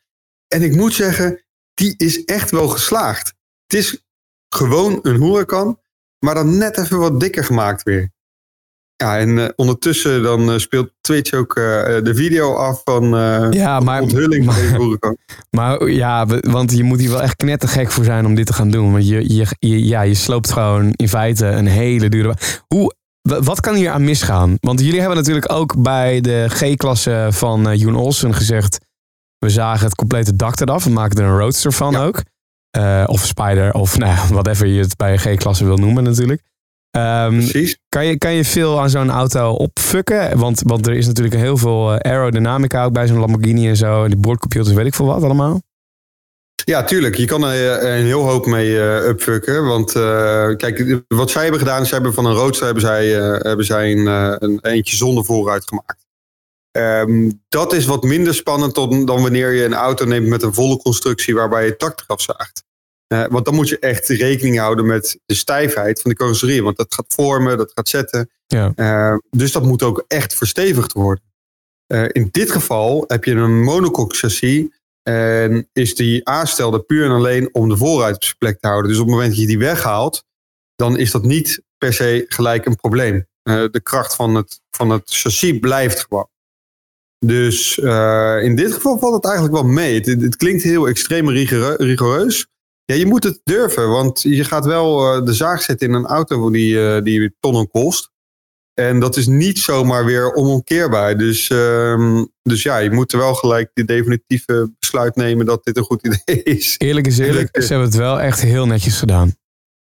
[0.49, 3.35] En ik moet zeggen, die is echt wel geslaagd.
[3.67, 4.05] Het is
[4.49, 5.81] gewoon een Huracan,
[6.19, 8.13] maar dan net even wat dikker gemaakt weer.
[8.97, 11.65] Ja, en uh, ondertussen dan uh, speelt Twitch ook uh,
[12.03, 13.05] de video af van
[13.51, 15.17] ja, maar, de onthulling maar, van.
[15.57, 18.71] Maar ja, want je moet hier wel echt knettergek voor zijn om dit te gaan
[18.71, 18.93] doen.
[18.93, 22.35] Want je, je, je, ja, je sloopt gewoon in feite een hele dure...
[22.67, 24.57] Hoe, wat kan hier aan misgaan?
[24.61, 28.85] Want jullie hebben natuurlijk ook bij de G-klasse van uh, Joen Olsen gezegd...
[29.39, 30.85] We zagen het complete dak eraf.
[30.85, 32.05] We maken er een roadster van ja.
[32.05, 32.23] ook.
[33.07, 36.43] Of Spider, of nou, whatever je het bij G-klasse wil noemen natuurlijk.
[36.91, 37.79] Um, Precies.
[37.89, 40.39] Kan je, kan je veel aan zo'n auto opfukken?
[40.39, 44.05] Want, want er is natuurlijk heel veel uh, aerodynamica ook bij zo'n Lamborghini en zo.
[44.05, 45.63] En die boordcomputers, weet ik veel wat allemaal.
[46.65, 47.15] Ja, tuurlijk.
[47.15, 49.67] Je kan er een heel hoop mee uh, upfucken.
[49.67, 53.41] Want uh, kijk, wat zij hebben gedaan, ze hebben van een roadster hebben zij, uh,
[53.41, 54.07] hebben zij een,
[54.43, 56.05] een eentje zonder vooruit gemaakt.
[56.77, 60.55] Um, dat is wat minder spannend dan, dan wanneer je een auto neemt met een
[60.55, 62.65] volle constructie waarbij je tak eraf zaagt.
[63.07, 66.63] Eh, want dan moet je echt rekening houden met de stijfheid van de carrosserie.
[66.63, 68.31] Want dat gaat vormen, dat gaat zetten.
[68.47, 68.73] Ja.
[68.75, 71.25] Eh, dus dat moet ook echt verstevigd worden.
[71.87, 74.65] Eh, in dit geval heb je een monocoque chassis.
[75.03, 78.91] En is die aanstelde puur en alleen om de voorruit op zijn plek te houden.
[78.91, 80.25] Dus op het moment dat je die weghaalt,
[80.77, 83.27] dan is dat niet per se gelijk een probleem.
[83.43, 86.29] De kracht van het, van het chassis blijft gewoon.
[87.19, 87.79] Dus
[88.43, 89.95] in dit geval valt het eigenlijk wel mee.
[89.95, 92.47] Het, het klinkt heel extreem rigoureus.
[92.87, 96.07] Ja, je moet het durven, want je gaat wel eh, de zaag zetten in een
[96.07, 98.11] auto die, eh, die tonnen kost.
[98.75, 101.19] En dat is niet zomaar weer onomkeerbaar.
[101.19, 105.77] Dus, ehm, dus ja, je moet er wel gelijk die definitieve besluit nemen dat dit
[105.77, 106.75] een goed idee is.
[106.79, 109.35] Eerlijk is eerlijk, Eerlijk, ze hebben het wel echt heel netjes gedaan.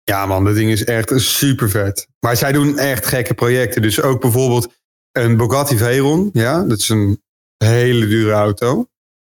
[0.02, 2.08] Ja man, dat ding is echt super vet.
[2.20, 3.82] Maar zij doen echt gekke projecten.
[3.82, 4.68] Dus ook bijvoorbeeld
[5.12, 6.30] een Bugatti Veyron.
[6.32, 7.22] Ja, dat is een
[7.56, 8.88] hele dure auto.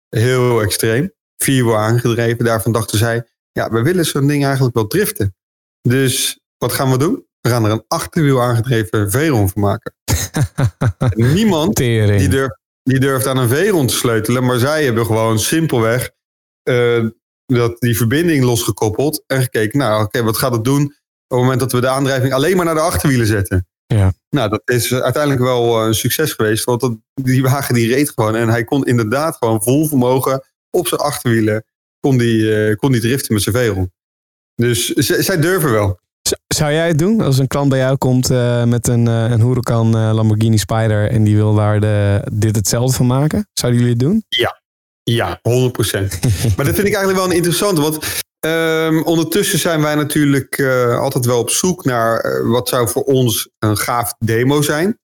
[0.10, 1.14] Heel extreem.
[1.38, 2.46] Vierwiel aangedreven.
[2.46, 5.36] Daarvan dachten zij, ja, we willen zo'n ding eigenlijk wel driften.
[5.82, 7.26] Dus wat gaan we doen?
[7.42, 9.94] We gaan er een achterwiel aangedreven Veyron van maken.
[10.98, 12.20] En Niemand Tering.
[12.20, 14.44] die durft, die durft aan een Veyron te sleutelen.
[14.44, 16.12] Maar zij hebben gewoon simpelweg
[16.64, 17.06] eh,
[17.46, 19.24] dat, die verbinding losgekoppeld.
[19.28, 20.92] En gekeken, nou oké, wat gaat het doen op
[21.28, 23.68] het moment dat we de aandrijving alleen maar naar de achterwielen zetten.
[23.86, 24.14] Ja.
[24.30, 26.64] Nou, dat is uiteindelijk wel eh, een succes geweest.
[26.64, 28.36] Want dat, die wagen die reed gewoon.
[28.36, 31.66] En hij kon inderdaad gewoon vol vermogen op zijn achterwielen.
[32.08, 33.92] Kon die, eh, kon die driften met zijn Veyron.
[34.56, 36.00] Dus zij durven wel.
[36.48, 39.42] Zou jij het doen als een klant bij jou komt eh, met een, eh, een
[39.42, 43.48] Huracan Lamborghini Spider en die wil daar de, dit hetzelfde van maken?
[43.54, 44.24] Zouden jullie het doen?
[45.04, 46.20] Ja, 100%.
[46.56, 47.82] maar dat vind ik eigenlijk wel een interessante.
[47.82, 50.62] Want ehm, ondertussen zijn wij natuurlijk
[51.00, 55.00] altijd wel op zoek naar wat zou voor ons een gaaf demo zijn.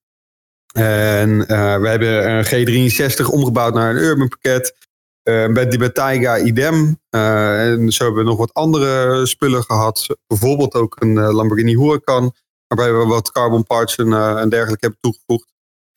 [0.72, 1.38] En
[1.80, 4.74] we hebben een G63 omgebouwd naar een urban pakket.
[5.22, 7.00] Eh, bij bij Taiga idem.
[7.10, 10.18] Eh, en zo hebben we nog wat andere spullen gehad.
[10.26, 12.32] Bijvoorbeeld ook een eh, Lamborghini Huracan.
[12.66, 14.10] Waarbij we wat carbon parts en,
[14.48, 15.52] dergelijke hebben toegevoegd.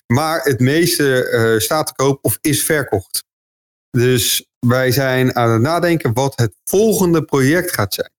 [0.08, 3.24] Maar het meeste staat te koop of is verkocht.
[3.90, 8.12] Dus wij zijn aan het nadenken wat het volgende project gaat zijn.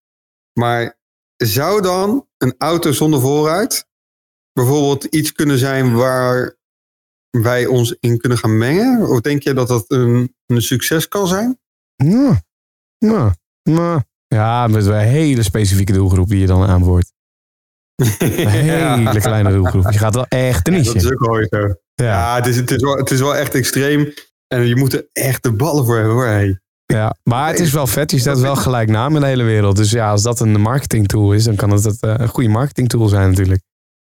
[0.53, 0.99] Maar
[1.37, 3.87] zou dan een auto zonder voorruit
[4.53, 6.57] bijvoorbeeld iets kunnen zijn waar
[7.43, 9.09] wij ons in kunnen gaan mengen?
[9.09, 11.59] Of denk je dat dat een, een succes kan zijn?
[11.97, 12.43] Ja.
[12.99, 13.35] Ja.
[13.63, 14.05] Ja.
[14.27, 17.13] Ja, met een hele specifieke doelgroep die je dan aanboort.
[17.95, 19.91] Een hele kleine doelgroep.
[19.91, 21.59] Je gaat wel echt de Ja, dat is ook mooi zo.
[21.95, 22.05] Ja.
[22.05, 24.13] Ja, het, is, het, is wel, het is wel echt extreem.
[24.47, 26.27] En je moet er echt de ballen voor hebben hoor.
[26.27, 26.59] Hey.
[26.87, 28.11] Ja, maar het is wel vet.
[28.11, 29.77] Je staat wel gelijk naam in de hele wereld.
[29.77, 32.89] Dus ja, als dat een marketing tool is, dan kan het eh, een goede marketing
[32.89, 33.63] tool zijn natuurlijk.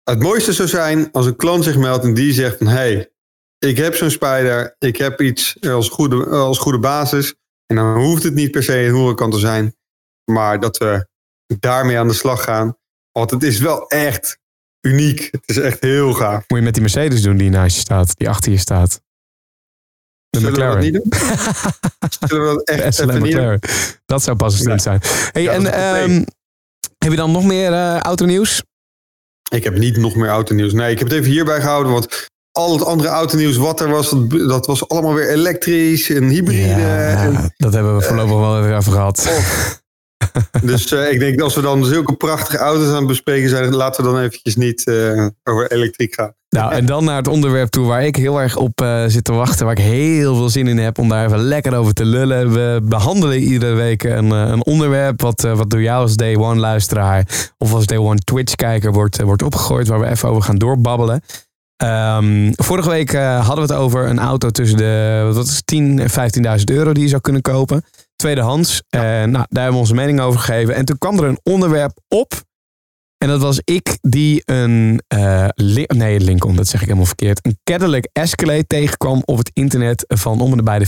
[0.09, 2.67] Het mooiste zou zijn als een klant zich meldt en die zegt van...
[2.67, 3.13] hey,
[3.59, 7.35] ik heb zo'n Spider, ik heb iets als goede, als goede basis.
[7.67, 9.77] En dan hoeft het niet per se een Huracan te zijn.
[10.25, 11.09] Maar dat we
[11.59, 12.77] daarmee aan de slag gaan.
[13.13, 14.39] Want het is wel echt
[14.81, 15.29] uniek.
[15.31, 16.45] Het is echt heel gaaf.
[16.49, 19.01] Moet je met die Mercedes doen die naast je staat, die achter je staat.
[20.31, 20.93] De Zullen we dat McLaren.
[20.93, 21.13] niet doen?
[22.29, 23.19] Zullen we dat echt niet?
[23.19, 23.61] McLaren.
[24.07, 25.01] Dat zou pas een stunt zijn.
[25.33, 26.25] Hey, Ja, en ehm,
[26.99, 28.63] heb je dan nog meer eh autonieuws?
[29.49, 30.73] Ik heb niet nog meer autonieuws.
[30.73, 31.93] Nee, ik heb het even hierbij gehouden.
[31.93, 36.83] Want al het andere autonieuws wat er was, dat, was allemaal weer elektrisch en hybride.
[36.83, 39.29] En- dat hebben we voorlopig wel even gehad.
[40.63, 44.05] Dus eh, ik denk als we dan zulke prachtige auto's aan het bespreken zijn, laten
[44.05, 46.33] we dan eventjes niet eh, over elektriek gaan.
[46.49, 49.33] Nou, en dan naar het onderwerp toe waar ik heel erg op eh, zit te
[49.33, 49.67] wachten.
[49.67, 52.53] Waar ik heel veel zin in heb om daar even lekker over te lullen.
[52.53, 57.51] We behandelen iedere week een, een onderwerp wat, wat door jou als Day One luisteraar
[57.59, 59.89] of als Day One Twitch kijker wordt, wordt opgegooid.
[59.89, 61.23] Waar we even over gaan doorbabbelen.
[61.77, 65.99] Ehm, vorige week hadden we het over een auto tussen de wat is het, 10
[65.99, 66.11] en
[66.59, 67.83] 15.000 euro die je zou kunnen kopen.
[68.23, 68.83] Tweedehands.
[68.89, 70.75] En nou, daar hebben we onze mening over gegeven.
[70.75, 72.33] En toen kwam er een onderwerp op.
[73.19, 75.03] En dat was ik die een
[75.55, 77.47] Li- nee, Lincoln, dat zeg ik helemaal verkeerd.
[77.47, 80.87] Een Cadillac Escalade tegenkwam op het internet van om en bij de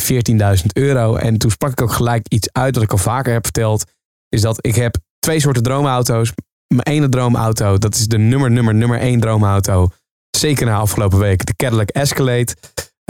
[0.61, 1.17] 14.000 euro.
[1.17, 3.85] En toen sprak ik ook gelijk iets uit dat ik al vaker heb verteld.
[4.29, 6.33] Is dat ik heb twee soorten droomauto's.
[6.67, 9.89] Mijn ene droomauto, dat is de nummer, nummer, nummer één droomauto.
[10.31, 12.55] Zeker na afgelopen week, de Cadillac Escalade.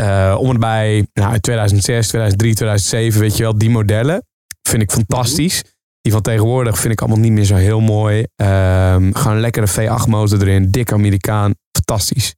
[0.01, 4.27] Eh, om en bij nou, uit 2006, 2003, 2007, weet je wel, die modellen.
[4.63, 5.63] Vind ik fantastisch.
[6.01, 8.27] Die van tegenwoordig vind ik allemaal niet meer zo heel mooi.
[8.37, 10.71] Ehm gewoon een lekkere V8 motor erin.
[10.71, 11.55] Dik Amerikaan.
[11.73, 12.35] Fantastisch.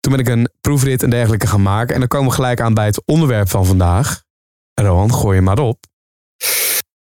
[0.00, 1.94] Toen ben ik een proefrit en dergelijke gaan maken.
[1.94, 4.22] En dan komen we gelijk aan bij het onderwerp van vandaag.
[4.74, 5.78] Rohan, gooi je maar op.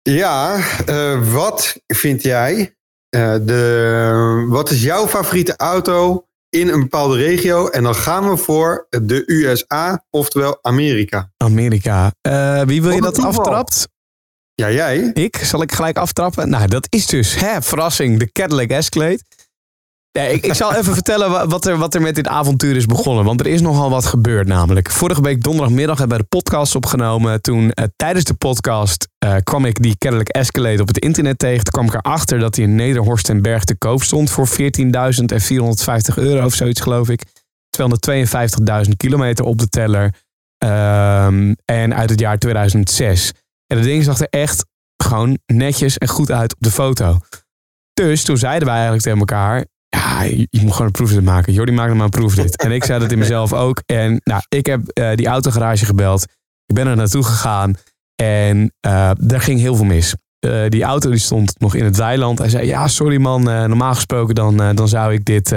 [0.03, 2.75] Ja, eh, wat vind jij?
[3.15, 7.69] eh, de, wat is jouw favoriete auto in een bepaalde regio?
[7.69, 11.31] En dan gaan we voor de USA, oftewel Amerika.
[11.37, 12.13] Amerika.
[12.21, 13.45] Eh, wie wil je dat toeval.
[13.45, 13.89] aftrapt?
[14.55, 15.11] Ja, jij?
[15.15, 15.37] Ik?
[15.37, 16.49] Zal ik gelijk aftrappen?
[16.49, 19.21] Nou, dat is dus, hè, verrassing, de Cadillac Escalade.
[20.23, 23.25] Ik, zal even vertellen wa- wat er, wat er met dit avontuur is begonnen.
[23.25, 24.91] Want er is nogal wat gebeurd namelijk.
[24.91, 27.43] Vorige week donderdagmiddag hebben we de podcast opgenomen.
[27.43, 31.65] Toen eh, tijdens de podcast eh, kwam ik die Cadillac Escalade op het internet tegen.
[31.65, 34.55] Toen kwam ik erachter dat die in Nederhorst en Berg te koop stond voor 14.450
[36.15, 37.23] euro of zoiets geloof ik.
[38.85, 40.15] 252.000 kilometer op de teller.
[40.59, 43.33] Ehm, en uit het jaar 2006.
[43.67, 44.65] En dat ding zag er echt
[45.03, 47.19] gewoon netjes en goed uit op de foto.
[47.95, 49.65] Dus toen zeiden wij eigenlijk tegen elkaar...
[49.95, 51.53] Ja, je, moet gewoon een proefrit maken.
[51.53, 52.57] Jordi, maak er maar een proefrit.
[52.57, 53.83] en ik zei dat in mezelf ook.
[53.87, 56.23] En nou, ik heb eh, die autogarage gebeld.
[56.67, 57.75] Ik ben er naartoe gegaan.
[58.15, 60.15] En eh daar ging heel veel mis.
[60.39, 62.39] Eh, die auto die stond nog in het weiland.
[62.39, 63.43] Hij zei, ja, sorry man.
[63.43, 65.53] normaal gesproken dan, dan zou ik dit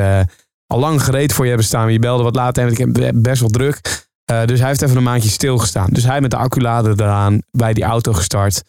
[0.67, 1.91] al lang gereed voor je hebben staan.
[1.91, 4.05] Je belde wat later en ik heb best wel druk.
[4.45, 5.89] Dus hij heeft even een maandje stilgestaan.
[5.89, 8.63] Dus hij met de acculader eraan bij die auto gestart.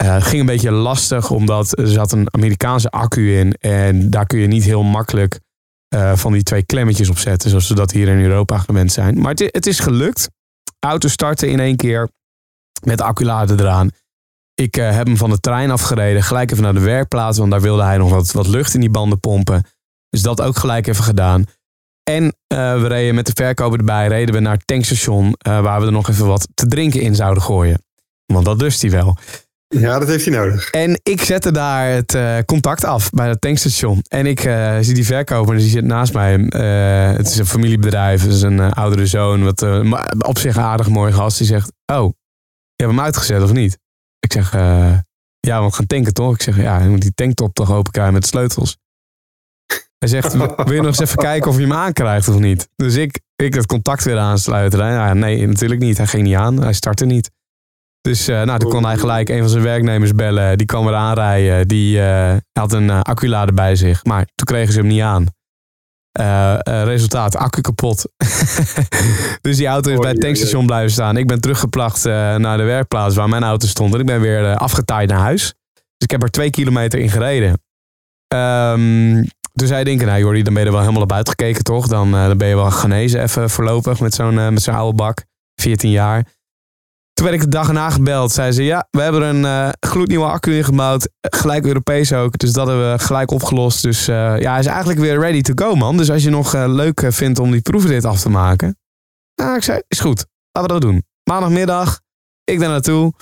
[0.00, 3.52] Eh, ging een beetje lastig, omdat er zat een Amerikaanse accu in.
[3.52, 5.40] En daar kun je niet heel makkelijk
[5.88, 7.50] eh, van die twee klemmetjes op zetten.
[7.50, 9.20] Zoals we dat hier in Europa gewend zijn.
[9.20, 10.28] Maar het, het is gelukt.
[10.78, 12.10] Auto starten in één keer.
[12.84, 13.90] Met de eraan.
[14.54, 16.22] Ik eh, heb hem van de trein afgereden.
[16.22, 17.38] Gelijk even naar de werkplaats.
[17.38, 19.66] Want daar wilde hij nog wat, wat lucht in die banden pompen.
[20.08, 21.44] Dus dat ook gelijk even gedaan.
[22.02, 24.08] En we reden met de verkoper erbij.
[24.08, 25.34] Reden we naar het tankstation.
[25.38, 27.82] waar we er nog even wat te drinken in zouden gooien.
[28.26, 29.16] Want dat lust hij wel.
[29.78, 30.70] Ja, dat heeft hij nodig.
[30.70, 34.02] En ik zette daar het eh, contact af bij het tankstation.
[34.08, 36.46] En ik eh, zie die verkoper, die zit naast mij.
[36.48, 39.44] Eh, het is een familiebedrijf, het is een oudere zoon.
[39.44, 39.62] Wat,
[40.26, 41.38] op zich een aardig mooi gast.
[41.38, 42.12] Die zegt, oh,
[42.74, 43.78] je hebt hem uitgezet of niet?
[44.18, 44.52] Ik zeg,
[45.40, 46.34] ja, we gaan tanken toch?
[46.34, 48.78] Ik zeg, ja, je moet die tanktop toch openkrijgen met de sleutels.
[49.98, 52.68] Hij zegt, wil je nog eens even kijken of je hem aankrijgt of niet?
[52.76, 54.78] Dus ik, ik het contact weer aansluiten.
[54.78, 55.96] Ja, nee, natuurlijk niet.
[55.96, 56.62] Hij ging niet aan.
[56.62, 57.30] Hij startte niet.
[58.00, 60.58] Dus eh, nou, toen kon hij gelijk een van zijn werknemers bellen.
[60.58, 61.68] Die kwam er aanrijden.
[61.68, 64.04] Die eh, had een uh, acculader bij zich.
[64.04, 65.26] Maar toen kregen ze hem niet aan.
[66.84, 68.12] Resultaat, accu kapot.
[69.40, 71.16] dus die auto is bij het tankstation blijven staan.
[71.16, 73.94] Ik ben teruggeplacht naar de werkplaats waar mijn auto stond.
[73.94, 75.54] En ik ben weer afgetaaid naar huis.
[75.72, 77.62] Dus ik heb er twee kilometer in gereden.
[78.34, 81.86] Um, toen zei denken, nou Jordi, dan ben je er wel helemaal op uitgekeken toch?
[81.86, 85.24] Dan, dan ben je wel genezen even voorlopig met zo'n met zo'n oude bak.
[85.60, 86.26] 14 jaar.
[87.20, 88.32] Toen werd ik de dag erna gebeld.
[88.32, 91.08] Zei ze, ja, we hebben een uh, gloednieuwe accu ingebouwd.
[91.20, 92.38] Gelijk Europees ook.
[92.38, 93.82] Dus dat hebben we gelijk opgelost.
[93.82, 95.96] Dus uh, ja, hij is eigenlijk weer ready to go, man.
[95.96, 98.78] Dus als je nog uh, leuk vindt om die proefrit af te maken.
[99.34, 100.26] Nou, ik zei, is goed.
[100.52, 101.02] Laten we dat doen.
[101.30, 102.00] Maandagmiddag,
[102.44, 103.12] ik daar naartoe.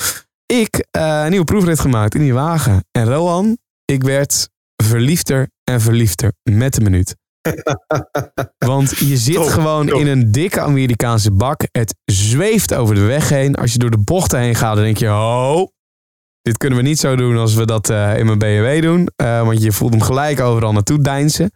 [0.47, 2.85] Ik een nieuwe proefrit gemaakt in die wagen.
[2.91, 4.49] En Rohan, ik werd
[4.83, 7.17] verliefder en verliefder met de minuut.
[8.59, 10.01] Want je zit top, gewoon top.
[10.01, 11.67] in een dikke Amerikaanse bak.
[11.73, 13.55] Het zweeft over de weg heen.
[13.55, 15.09] Als je door de bochten heen gaat, dan denk je...
[15.09, 15.67] Oh,
[16.43, 19.09] dit kunnen we niet zo doen als we dat uh, in mijn BMW doen.
[19.23, 21.51] Uh, want je voelt hem gelijk overal naartoe deinsen.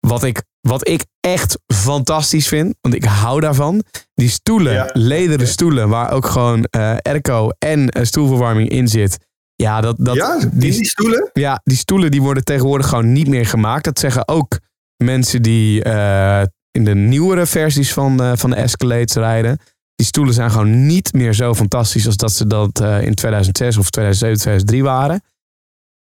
[0.00, 3.82] Wat ik, wat ik echt fantastisch vind, want ik hou daarvan.
[4.14, 4.90] Die stoelen, ja.
[4.92, 9.18] lederen stoelen, waar ook gewoon uh, airco en stoelverwarming in zit.
[9.54, 11.30] Ja, dat, dat, ja, die, die stoelen?
[11.32, 13.84] Ja, die stoelen die worden tegenwoordig gewoon niet meer gemaakt.
[13.84, 14.58] Dat zeggen ook
[15.04, 19.58] mensen die uh, in de nieuwere versies van, uh, van de Escalades rijden.
[19.94, 23.76] Die stoelen zijn gewoon niet meer zo fantastisch als dat ze dat uh, in 2006
[23.76, 25.22] of 2007, 2003 waren.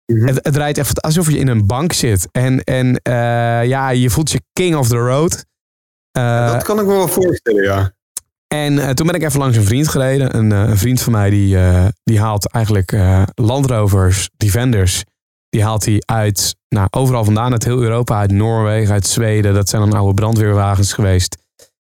[0.06, 0.28] Mm -hmm.
[0.28, 2.28] het, het, rijdt echt alsof je in een bank zit.
[2.32, 3.00] En, en
[3.68, 5.46] ja, je voelt je king of the road.
[6.12, 7.92] Ja, dat kan ik me wel voorstellen, ja.
[8.48, 10.36] En toen ben ik even langs een vriend gereden.
[10.36, 11.58] Een, een vriend van mij die,
[12.04, 12.98] die haalt eigenlijk
[13.36, 15.04] Land Rovers, Defenders
[15.50, 19.54] die haalt hij uit, nou, overal vandaan, uit heel Europa, uit Noorwegen, uit Zweden.
[19.54, 21.38] Dat zijn dan oude brandweerwagens geweest.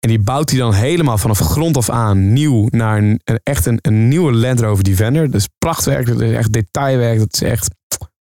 [0.00, 3.78] En die bouwt hij dan helemaal vanaf grond af aan nieuw naar een, echt een,
[3.82, 5.34] een, nieuwe Land Rover Defender.
[5.34, 7.68] Is prachtwerk, dat is echt detailwerk, dat is echt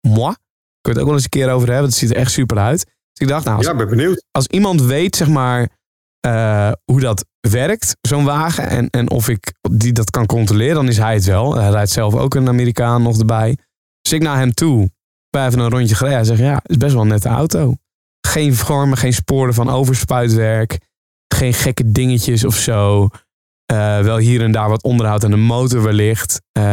[0.08, 0.34] moi.
[0.82, 2.58] Kun je het ook wel eens een keer over hebben, dat ziet er echt super
[2.58, 2.86] uit.
[2.86, 4.24] Dus ik dacht, nou, als, ja, ben benieuwd.
[4.32, 5.70] als iemand weet, zeg maar,
[6.28, 10.88] uh, hoe dat werkt, zo'n wagen, en, en of ik die dat kan controleren, dan
[10.88, 11.56] is hij het wel.
[11.56, 13.58] Hij rijdt zelf ook een Amerikaan nog erbij.
[14.02, 14.90] Dus ik naar hem toe.
[15.30, 16.18] Wij hebben een rondje gereden.
[16.18, 17.76] Hij zegt, ja, is best wel een nette auto.
[18.28, 20.78] Geen vormen, geen sporen van overspuitwerk.
[21.36, 23.08] Geen gekke dingetjes of zo.
[23.72, 26.42] Uh, wel hier en daar wat onderhoud aan de motor wellicht.
[26.58, 26.64] Uh,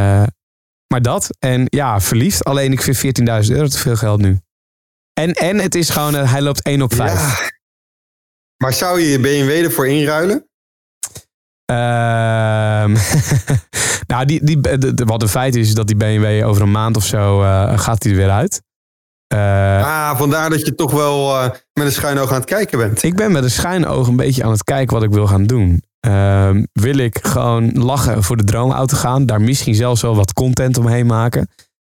[0.86, 1.36] maar dat.
[1.38, 2.44] En ja, verliefd.
[2.44, 4.38] Alleen ik vind 14.000 euro te veel geld nu.
[5.12, 7.12] En, en het is gewoon, uh, hij loopt 1 op 5.
[7.12, 7.50] Ja.
[8.56, 10.48] Maar zou je je BMW ervoor inruilen?
[11.72, 11.76] Uh,
[14.12, 16.96] nou, die, die, de, de, wat een feit is, dat die BMW over een maand
[16.96, 18.62] of zo uh, gaat die er weer uit.
[19.34, 22.78] Uh, ah, vandaar dat je toch wel uh, met een schuin oog aan het kijken
[22.78, 23.02] bent.
[23.02, 25.44] Ik ben met een schuin oog een beetje aan het kijken wat ik wil gaan
[25.46, 25.82] doen.
[26.00, 29.26] ehm, wil ik gewoon lachen voor de droomauto gaan.
[29.26, 31.48] Daar misschien zelfs wel wat content omheen maken.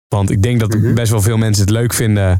[0.07, 0.93] Want ik denk dat Mhm.
[0.93, 2.39] best wel veel mensen het leuk vinden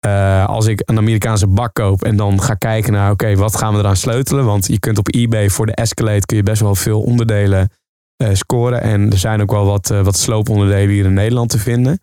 [0.00, 3.72] eh, als ik een Amerikaanse bak koop en dan ga kijken naar, oké, wat gaan
[3.72, 4.44] we eraan sleutelen?
[4.44, 7.70] Want je kunt op eBay voor de Escalade kun je best wel veel onderdelen
[8.16, 8.80] eh, scoren.
[8.82, 12.00] En er zijn ook wel wat, eh, wat slooponderdelen hier in Nederland te vinden.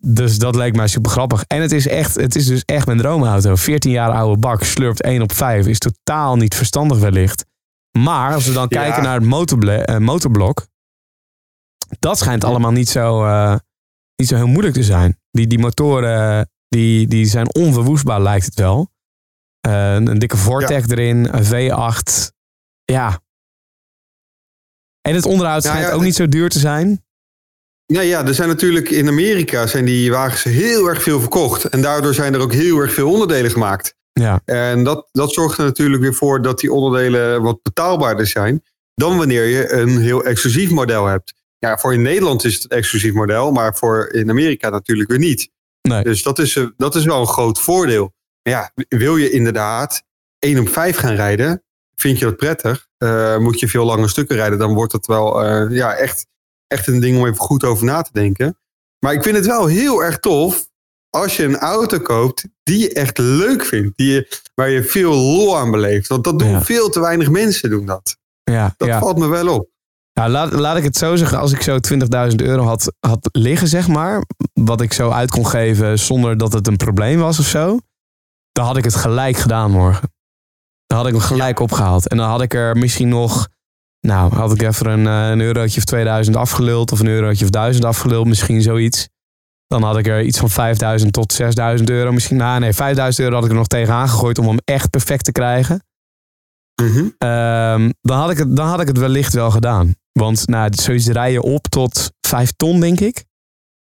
[0.00, 1.44] Dus dat leek mij super grappig.
[1.46, 3.56] En het is, echt, het is dus echt mijn droomauto.
[3.56, 5.66] 14 jaar oude bak, slurpt 1 op 5.
[5.66, 7.44] Is totaal niet verstandig wellicht.
[7.98, 8.80] Maar als we dan Ja.
[8.82, 10.66] kijken naar het motorblok.
[11.98, 13.24] Dat schijnt allemaal niet zo,
[14.18, 15.18] niet zo heel moeilijk te zijn.
[15.30, 18.90] Die, die motoren die, die zijn onverwoestbaar lijkt het wel.
[19.60, 22.32] Eh, een dikke Vortec erin, een V8.
[22.84, 23.20] Ja.
[25.00, 27.04] En het onderhoud Nou schijnt ja, ook niet zo duur te zijn.
[27.86, 31.64] Ja, ja, er zijn natuurlijk in Amerika zijn die wagens heel erg veel verkocht.
[31.64, 33.94] En daardoor zijn er ook heel erg veel onderdelen gemaakt.
[34.12, 34.40] Ja.
[34.44, 38.62] En dat, dat zorgt er natuurlijk weer voor dat die onderdelen wat betaalbaarder zijn.
[38.94, 41.34] Dan wanneer je een heel exclusief model hebt.
[41.58, 45.18] Ja, voor in Nederland is het een exclusief model, maar voor in Amerika natuurlijk weer
[45.18, 45.50] niet.
[45.88, 46.02] Nee.
[46.02, 48.12] Dus dat is, eh, dat is wel een groot voordeel.
[48.42, 50.02] Maar ja, wil je inderdaad
[50.38, 51.62] 1 op 5 gaan rijden,
[51.94, 52.86] vind je dat prettig?
[52.98, 56.26] Eh, moet je veel lange stukken rijden, dan wordt het wel eh, ja, echt,
[56.66, 58.58] echt een ding om even goed over na te denken.
[58.98, 60.66] Maar ik vind het wel heel erg tof
[61.10, 63.96] als je een auto koopt die je echt leuk vindt.
[63.96, 66.08] Die je, waar je veel lol aan beleeft.
[66.08, 66.62] Want dat doen Ja.
[66.62, 68.16] veel te weinig mensen doen dat.
[68.42, 68.98] Ja, Dat ja.
[68.98, 69.68] valt me wel op.
[70.26, 71.38] Laat, laat ik het zo zeggen.
[71.38, 71.78] Als ik zo
[72.30, 74.22] 20.000 euro had, had liggen, zeg maar.
[74.52, 77.78] Wat ik zo uit kon geven zonder dat het een probleem was of zo.
[78.52, 80.12] Dan had ik het gelijk gedaan morgen.
[80.86, 82.08] Dan had ik hem gelijk opgehaald.
[82.08, 83.48] En dan had ik er misschien nog...
[84.00, 86.92] Nou, had ik even een, eh, een eurotje of 2000 afgeluld.
[86.92, 88.26] Of een eurotje of 1000 afgeluld.
[88.26, 89.08] Misschien zoiets.
[89.66, 92.12] Dan had ik er iets van 5000 tot 6000 euro.
[92.12, 95.24] Misschien, nou nee, 5000 euro had ik er nog tegenaan gegooid om hem echt perfect
[95.24, 95.82] te krijgen.
[96.82, 97.08] Mhm.
[97.18, 99.94] Ehm, dan, had ik het, dan had ik het wellicht wel gedaan.
[100.18, 103.24] Want nou, zoiets rijden op tot 5 ton, denk ik.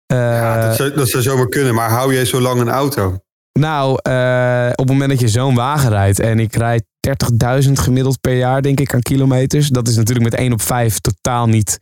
[0.06, 3.18] Eh, Ja, dat, zou, dat zou zomaar kunnen, maar hou jij zo lang een auto?
[3.58, 8.20] Nou, eh, op het moment dat je zo'n wagen rijdt en ik rijd 30.000 gemiddeld
[8.20, 9.68] per jaar, denk ik, aan kilometers.
[9.68, 11.80] Dat is natuurlijk met 1 op 5 totaal niet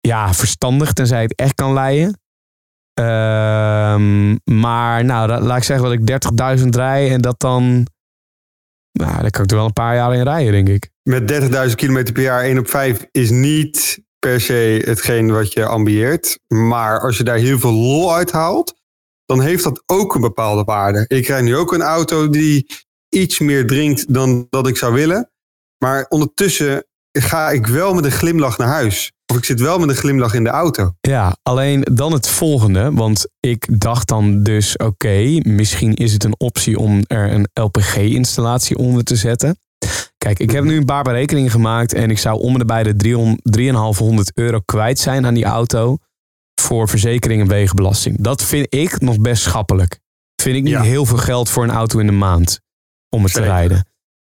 [0.00, 2.18] ja, verstandig, tenzij het echt kan leiden.
[2.94, 6.06] Ehm, maar nou, la- laat ik zeggen dat ik
[6.60, 7.86] 30.000 rij en dat dan...
[8.96, 10.90] Nou, daar kan ik er wel een paar jaar in rijden, denk ik.
[11.02, 11.32] Met
[11.68, 16.38] 30.000 kilometer per jaar 1 op 5 is niet per se hetgeen wat je ambieert.
[16.46, 18.74] Maar als je daar heel veel lol uit haalt,
[19.24, 21.04] dan heeft dat ook een bepaalde waarde.
[21.08, 22.66] Ik rijd nu ook een auto die
[23.08, 25.30] iets meer drinkt dan dat ik zou willen.
[25.78, 29.12] Maar ondertussen ga ik wel met een glimlach naar huis.
[29.26, 30.92] Of ik zit wel met een glimlach in de auto.
[31.00, 32.92] Ja, alleen dan het volgende.
[32.92, 38.76] Want ik dacht dan dus, oké, misschien is het een optie om er een LPG-installatie
[38.78, 39.58] onder te zetten.
[40.18, 42.96] Kijk, ik heb nu een paar berekeningen gemaakt en ik zou om en bij de
[42.96, 45.96] 300 3,500 euro kwijt zijn aan die auto
[46.60, 48.16] voor verzekering en wegenbelasting.
[48.20, 49.98] Dat vind ik nog best schappelijk.
[50.42, 50.82] Vind ik niet Ja.
[50.82, 52.60] heel veel geld voor een auto in de maand
[53.08, 53.48] om het Zeker.
[53.48, 53.86] te rijden.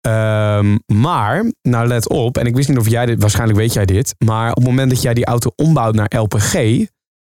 [0.02, 3.86] Ehm, maar, nou let op, en ik wist niet of jij dit, waarschijnlijk weet jij
[3.86, 6.54] dit, maar op het moment dat jij die auto ombouwt naar LPG,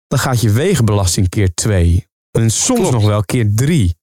[0.07, 2.07] dan gaat je wegenbelasting keer twee.
[2.31, 2.95] En soms Klopt.
[2.95, 3.95] nog wel keer drie.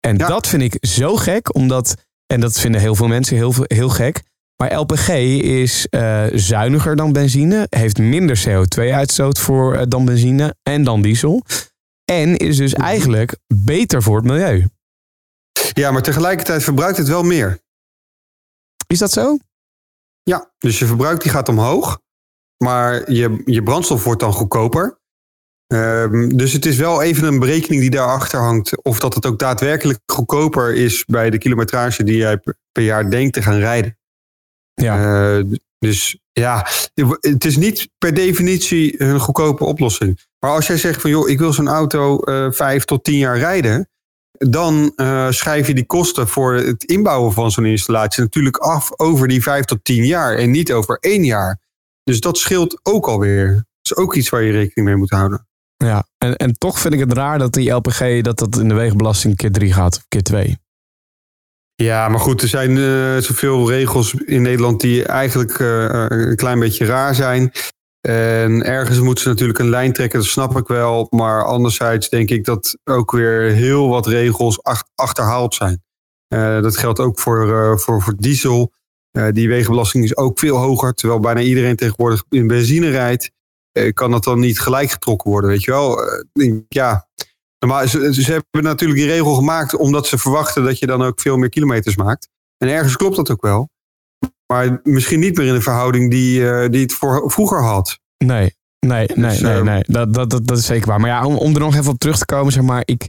[0.00, 0.26] En Ja.
[0.26, 1.94] dat vind ik zo gek, omdat,
[2.26, 4.22] en dat vinden heel veel mensen heel, veel- heel gek,
[4.56, 5.08] maar LPG
[5.42, 11.42] is eh, zuiniger dan benzine, heeft minder CO2-uitstoot voor eh, dan benzine en dan diesel.
[12.04, 12.82] En is dus Mhm.
[12.82, 14.66] eigenlijk beter voor het milieu.
[15.72, 17.58] Ja, maar tegelijkertijd verbruikt het wel meer.
[18.92, 19.36] Is dat zo?
[20.22, 22.00] Ja, dus je verbruik die gaat omhoog.
[22.64, 25.00] Maar je, je brandstof wordt dan goedkoper.
[25.66, 28.82] Ehm, dus het is wel even een berekening die daarachter hangt.
[28.82, 32.38] Of dat het ook daadwerkelijk goedkoper is bij de kilometrage die jij
[32.72, 33.98] per, jaar denkt te gaan rijden.
[34.74, 35.36] Ja.
[35.38, 35.44] Eh,
[35.78, 36.66] dus ja,
[37.20, 40.20] het is niet per definitie een goedkope oplossing.
[40.38, 43.38] Maar als jij zegt van joh, ik wil zo'n auto eh vijf tot tien jaar
[43.38, 43.88] rijden.
[44.38, 49.28] Dan eh, schrijf je die kosten voor het inbouwen van zo'n installatie natuurlijk af over
[49.28, 51.60] die vijf tot tien jaar en niet over één jaar.
[52.04, 53.54] Dus dat scheelt ook alweer.
[53.54, 55.46] Dat is ook iets waar je rekening mee moet houden.
[55.76, 58.74] Ja, en, en toch vind ik het raar dat die LPG dat dat in de
[58.74, 60.60] wegenbelasting keer drie gaat of keer twee.
[61.74, 66.58] Ja, maar goed, er zijn eh, zoveel regels in Nederland die eigenlijk eh, een klein
[66.58, 67.52] beetje raar zijn.
[68.08, 71.06] En ergens moeten ze natuurlijk een lijn trekken, dat snap ik wel.
[71.10, 75.82] Maar anderzijds denk ik dat ook weer heel wat regels ach- achterhaald zijn.
[76.28, 78.72] Eh, dat geldt ook voor, eh, voor, voor diesel.
[79.10, 83.30] Eh, die wegenbelasting is ook veel hoger, terwijl bijna iedereen tegenwoordig in benzine rijdt.
[83.92, 85.98] Kan dat dan niet gelijk getrokken worden, weet je wel?
[86.68, 87.08] Ja,
[87.66, 91.20] maar ze, ze hebben natuurlijk die regel gemaakt omdat ze verwachten dat je dan ook
[91.20, 92.28] veel meer kilometers maakt.
[92.58, 93.70] En ergens klopt dat ook wel.
[94.52, 97.98] Maar misschien niet meer in de verhouding die, eh, die het voor, vroeger had.
[98.24, 99.84] Nee, nee, nee, Dus, nee, eh, nee.
[99.86, 101.00] Dat, dat, dat, dat is zeker waar.
[101.00, 103.08] Maar ja, om, om er nog even op terug te komen, zeg maar, ik.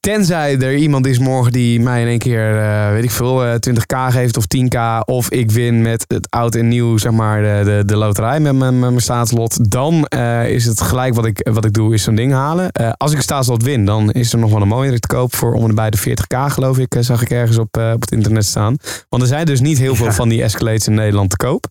[0.00, 3.54] Tenzij er iemand is morgen die mij in één keer, eh, weet ik veel, eh,
[3.54, 5.02] 20k geeft of 10k.
[5.04, 8.54] Of ik win met het oud en nieuw, zeg maar, de, de, de loterij met
[8.54, 9.70] mijn, mijn staatslot.
[9.70, 12.72] Dan eh, is het gelijk wat ik, wat ik doe, is zo'n ding halen.
[12.96, 15.52] Als ik een staatslot win, dan is er nog wel een mooiere te koop voor
[15.52, 18.76] om en bij de 40k, geloof ik, zag ik ergens op, op het internet staan.
[19.08, 21.66] Want er zijn dus niet heel veel van die Escalades in Nederland te koop.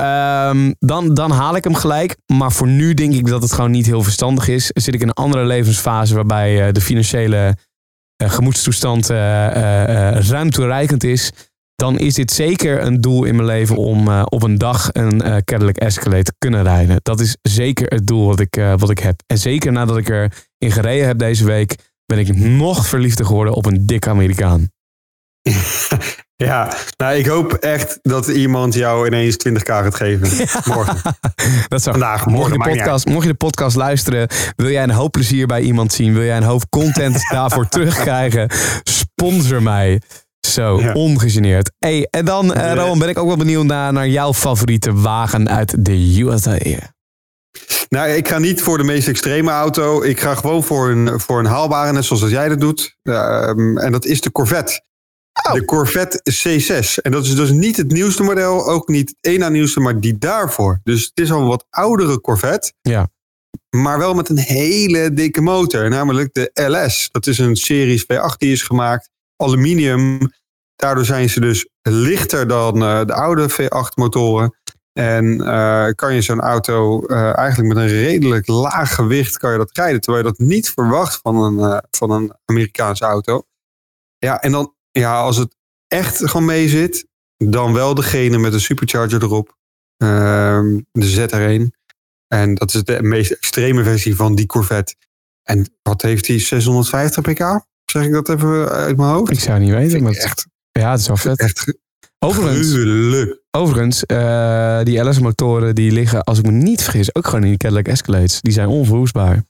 [0.00, 2.16] Ehm, dan, dan haal ik hem gelijk.
[2.26, 4.66] Maar voor nu denk ik dat het gewoon niet heel verstandig is.
[4.66, 7.56] Zit ik in een andere levensfase waarbij eh, de financiële
[8.20, 11.30] eh, gemoedstoestand eh, eh, eh, ruim toereikend is.
[11.74, 15.76] Dan is dit zeker een doel in mijn leven om op een dag een Cadillac
[15.76, 16.96] Escalade te kunnen rijden.
[17.02, 19.22] Dat is zeker het doel wat ik, wat ik heb.
[19.26, 20.30] En zeker nadat ik erin
[20.72, 21.76] gereden heb deze week,
[22.06, 24.68] ben ik nog verliefder geworden op een dikke Amerikaan.
[26.46, 30.48] Ja, nou, ik hoop echt dat iemand jou ineens 20k gaat geven.
[30.64, 30.96] Morgen.
[31.68, 34.82] Dat zou Vandaag, mocht morgen, je, de podcast, mocht je de podcast luisteren, wil jij
[34.82, 38.50] een hoop plezier bij iemand zien, wil jij een hoop content daarvoor terugkrijgen,
[38.82, 40.00] sponsor mij.
[40.46, 40.92] Zo, Ja.
[40.92, 41.70] ongegeneerd.
[41.78, 42.74] Hey, en dan, eh.
[42.74, 46.58] Rowan, ben ik ook wel benieuwd naar, naar jouw favoriete wagen uit de USA.
[47.88, 50.02] Nou, ik ga niet voor de meest extreme auto.
[50.02, 52.96] Ik ga gewoon voor een, voor een haalbare, net zoals jij dat doet.
[53.02, 54.82] Ehm, en dat is de Corvette.
[55.32, 55.52] Oh.
[55.52, 57.02] De Corvette C6.
[57.02, 60.00] En dat is dus niet het nieuwste model, ook niet het één na nieuwste, maar
[60.00, 60.80] die daarvoor.
[60.84, 62.72] Dus het is al een wat oudere Corvette.
[62.80, 63.08] Ja.
[63.70, 67.08] Maar wel met een hele dikke motor, namelijk de LS.
[67.12, 70.18] Dat is een Series V8 die is gemaakt, aluminium.
[70.76, 74.54] Daardoor zijn ze dus lichter dan eh, de oude V8 motoren.
[74.92, 79.58] En eh, kan je zo'n auto eh, eigenlijk met een redelijk laag gewicht kan je
[79.58, 80.00] dat rijden.
[80.00, 83.42] Terwijl je dat niet verwacht van een, van een Amerikaanse auto.
[84.18, 85.56] Ja, en dan, ja, als het
[85.88, 89.56] echt gewoon mee zit, dan wel degene met een supercharger erop.
[89.96, 91.78] Ehm, de ZR1.
[92.28, 94.94] En dat is de meest extreme versie van die Corvette.
[95.42, 96.38] En wat heeft die?
[96.38, 97.64] 650 pk?
[97.84, 99.30] Zeg ik dat even uit mijn hoofd?
[99.32, 101.38] Ik zou niet weten, maar echt, ja, het is wel vet.
[101.38, 101.78] echt
[102.18, 103.40] Overigens, gruwelijk.
[103.50, 107.56] overigens eh, die LS-motoren die liggen, als ik me niet vergis, ook gewoon in die
[107.56, 108.40] Cadillac Escalades.
[108.40, 109.42] Die zijn onverwoestbaar.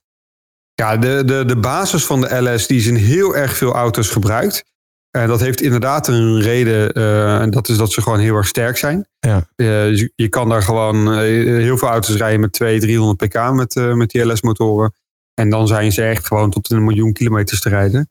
[0.74, 4.08] Ja, de, de, de basis van de LS die is in heel erg veel auto's
[4.08, 4.64] gebruikt.
[5.10, 6.92] En dat heeft inderdaad een reden.
[6.92, 9.08] eh, en dat is dat ze gewoon heel erg sterk zijn.
[9.18, 9.48] Ja.
[9.56, 11.18] Eh, je, je kan daar gewoon eh,
[11.62, 14.94] heel veel auto's rijden met 200, 300 pk met, eh, met die LS-motoren.
[15.34, 18.10] En dan zijn ze echt gewoon tot een miljoen kilometers te rijden.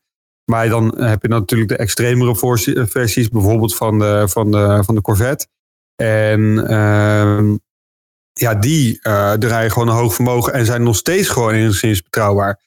[0.52, 2.36] Maar dan heb je natuurlijk de extremere
[2.88, 5.48] versies, bijvoorbeeld van de, van de, van de Corvette.
[5.96, 7.56] En ehm,
[8.34, 12.60] ja, die eh draaien gewoon een hoog vermogen en zijn nog steeds gewoon enigszins betrouwbaar.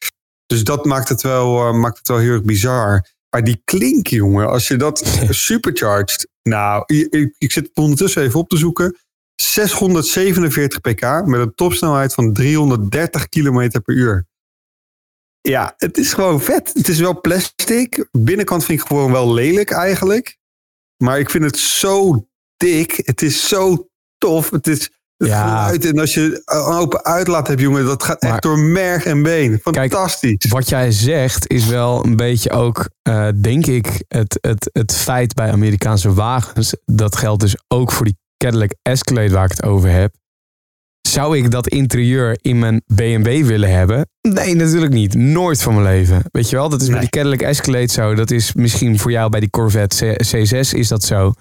[0.46, 3.06] Dus dat maakt het wel, eh, maakt het wel heel erg bizar.
[3.34, 5.06] Maar die klink, jongen, als je dat
[5.48, 6.28] supercharged.
[6.42, 8.96] Nou, ik, ik, zit het ondertussen even op te zoeken.
[9.34, 14.26] 647 pk met een topsnelheid van 330 km per uur.
[15.40, 16.70] Ja, het is gewoon vet.
[16.74, 18.08] Het is wel plastic.
[18.10, 20.36] Binnenkant vind ik gewoon wel lelijk eigenlijk.
[20.96, 22.26] Maar ik vind het zo
[22.56, 23.00] dik.
[23.04, 24.50] Het is zo tof.
[24.50, 24.90] Het is
[25.22, 25.64] het Ja.
[25.64, 25.84] geluid.
[25.84, 29.22] En als je een open uitlaat hebt, jongen, dat gaat Maar- echt door merg en
[29.22, 29.60] been.
[29.62, 30.46] Kijk, Fantastisch.
[30.48, 35.34] Wat jij zegt is wel een beetje ook, eh, denk ik, het, het, het feit
[35.34, 36.74] bij Amerikaanse wagens.
[36.84, 40.14] Dat geldt dus ook voor die Cadillac Escalade waar ik het over heb.
[41.08, 44.06] Zou ik dat interieur in mijn BMW willen hebben?
[44.20, 45.14] Nee, natuurlijk niet.
[45.14, 46.22] Nooit van mijn leven.
[46.30, 47.08] Weet je wel, dat is met Nee.
[47.10, 48.14] die Cadillac Escalade zo.
[48.14, 51.32] Dat is misschien voor jou bij die Corvette C- C6 is dat zo.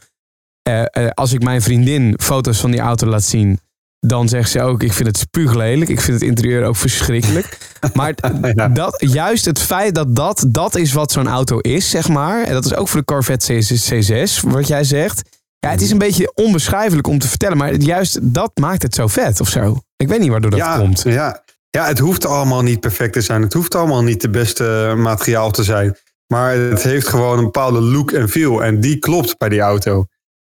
[0.62, 3.60] Eh, eh, als ik mijn vriendin foto's van die auto laat zien,
[4.08, 5.90] dan zegt ze ook: Ik vind het spuuglelijk.
[5.90, 7.58] Ik vind het interieur ook verschrikkelijk.
[7.94, 8.14] Maar
[8.54, 8.68] Ja.
[8.68, 12.44] dat, juist het feit dat dat, dat is wat zo'n auto is, zeg maar.
[12.44, 15.22] En dat is ook voor de Corvette C6, C6 wat jij zegt.
[15.60, 19.08] Ja, het is een beetje onbeschrijfelijk om te vertellen, maar juist dat maakt het zo
[19.08, 19.80] vet of zo.
[19.98, 21.02] Ik weet niet waardoor dat ja, komt.
[21.02, 21.44] Ja.
[21.70, 23.42] ja, het hoeft allemaal niet perfect te zijn.
[23.42, 25.98] Het hoeft allemaal niet de beste materiaal te zijn.
[26.28, 28.64] Maar het heeft gewoon een bepaalde look en feel.
[28.64, 30.06] En die klopt bij die auto.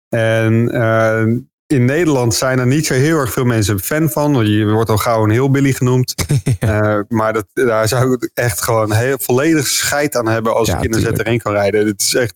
[0.08, 1.24] En eh,
[1.72, 4.46] in Nederland zijn er niet zo heel erg veel mensen fan van.
[4.46, 6.14] Je wordt al gauw een heel Billy genoemd.
[6.58, 10.76] Eh, maar dat, daar zou ik echt gewoon heel volledig scheid aan hebben als Ja,
[10.78, 11.38] ik in een.
[11.38, 11.86] Z1 kan rijden.
[11.86, 12.34] Het is echt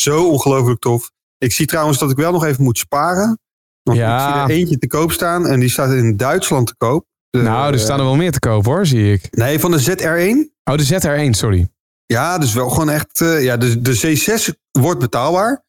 [0.00, 1.10] zo ongelooflijk tof.
[1.38, 3.38] Ik zie trouwens dat ik wel nog even moet sparen.
[3.82, 4.16] Want Ja.
[4.16, 7.06] ik zie er eentje te koop staan en die staat in Duitsland te koop.
[7.30, 9.36] De- nou, er staan er wel meer te koop hoor, zie ik.
[9.36, 10.52] Nee, van de ZR1.
[10.64, 11.68] Oh, de ZR1, sorry.
[12.06, 13.20] Ja, dus wel gewoon echt.
[13.20, 15.64] eh, ja, de, de C6 wordt betaalbaar.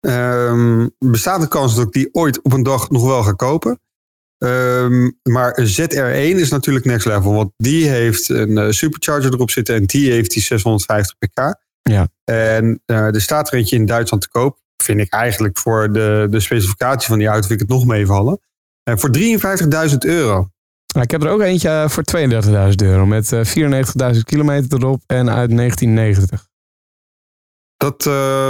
[0.00, 3.80] Ehm, bestaat de kans dat ik die ooit op een dag nog wel ga kopen.
[4.38, 7.32] Ehm, maar een ZR1 is natuurlijk next level.
[7.34, 11.66] Want die heeft een eh, supercharger erop zitten en die heeft die 650 pk.
[11.88, 12.08] Ja.
[12.24, 14.58] En eh, er staat er eentje in Duitsland te koop.
[14.82, 18.40] Vind ik eigenlijk voor de, de specificatie van die auto vind ik het nog meevallen.
[18.82, 20.48] Eh, voor 53.000 euro.
[20.94, 23.44] Nou, ik heb er ook eentje eh, voor 32.000 euro met eh
[24.14, 26.46] 94.000 kilometer erop en uit 1990.
[27.76, 28.02] Dat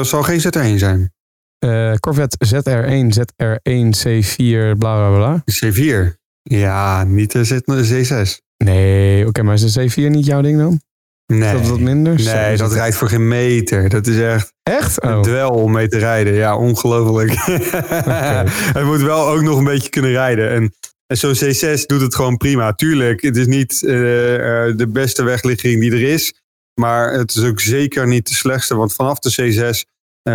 [0.07, 1.13] zal geen ZR1 zijn.
[1.59, 5.45] Eh, Corvette ZR1, ZR1, C4, bla bla bla.
[5.45, 6.17] C4.
[6.43, 8.39] Ja, niet de Z- de C6.
[8.65, 10.81] Nee, oké, maar is de C4 niet jouw ding dan?
[11.27, 11.55] Nee.
[11.55, 12.15] Is dat wat minder?
[12.23, 13.89] Nee, dat rijdt voor geen meter.
[13.89, 15.03] Dat is echt Echt?
[15.03, 15.21] een Oh.
[15.23, 16.33] dwel om mee te rijden.
[16.35, 17.33] Ja, ongelooflijk.
[18.75, 20.51] Hij moet wel ook nog een beetje kunnen rijden.
[20.51, 20.75] En,
[21.07, 22.73] en zo'n C6 doet het gewoon prima.
[22.73, 26.35] Tuurlijk, het is niet eh, eh, de beste wegligging die er is.
[26.81, 28.75] Maar het is ook zeker niet de slechtste.
[28.77, 29.71] Want vanaf de C6 eh,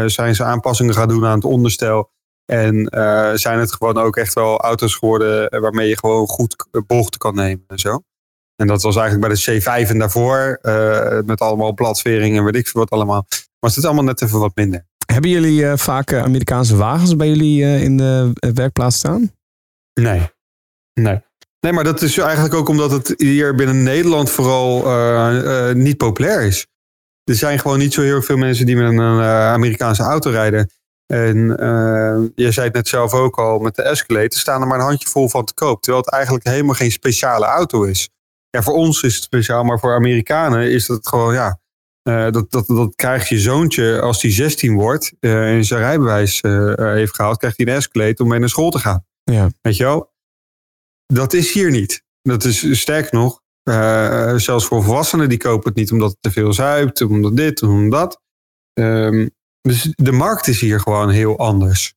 [0.05, 2.11] zijn ze aanpassingen gaan doen aan het onderstel.
[2.45, 6.55] En eh, zijn het gewoon ook echt wel auto's geworden eh, waarmee je gewoon goed
[6.87, 8.03] bochten kan nemen en zo.
[8.55, 10.59] En dat was eigenlijk bij de C5 en daarvoor.
[10.61, 13.25] eh, met allemaal bladvering en weet ik veel wat allemaal.
[13.59, 14.85] Was het allemaal net even wat minder.
[15.05, 19.31] Hebben jullie eh, vaak eh, Amerikaanse wagens bij jullie eh, in de eh, werkplaats staan?
[19.93, 20.29] Nee.
[20.93, 21.21] Nee.
[21.59, 25.97] Nee, maar dat is eigenlijk ook omdat het hier binnen Nederland vooral eh, eh, niet
[25.97, 26.67] populair is.
[27.23, 30.69] Er zijn gewoon niet zo heel veel mensen die met een eh, Amerikaanse auto rijden.
[31.05, 34.67] En eh, je zei het net zelf ook al, met de Escalade er staan er
[34.67, 35.81] maar een handjevol van te koop.
[35.81, 38.09] Terwijl het eigenlijk helemaal geen speciale auto is.
[38.49, 41.59] Ja, voor ons is het speciaal, maar voor Amerikanen is dat gewoon, ja...
[42.01, 46.41] eh, dat, dat, dat krijgt je zoontje als hij 16 wordt en zijn rijbewijs
[46.75, 49.05] heeft gehaald, krijgt hij een Escalade om mee naar school te gaan.
[49.23, 49.49] Ja.
[49.61, 50.11] Weet je wel?
[51.05, 52.03] Dat is hier niet.
[52.21, 53.41] Dat is sterk nog.
[53.63, 57.63] Eh, zelfs voor volwassenen die kopen het niet omdat het te veel zuipt, omdat dit,
[57.63, 58.21] omdat dat.
[58.73, 59.27] Ehm,
[59.61, 61.93] dus de markt is hier gewoon heel anders.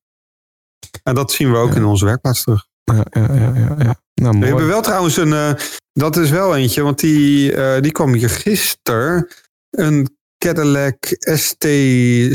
[1.02, 1.76] En dat zien we ook Ja.
[1.76, 2.66] in onze werkplaats terug.
[2.84, 4.00] Ja, ja, ja, ja.
[4.14, 5.32] Nou, We hebben wel trouwens een.
[5.32, 5.52] eh,
[5.92, 9.28] dat is wel eentje, want die, eh, die kwam hier gisteren.
[9.70, 11.62] Een Cadillac ST,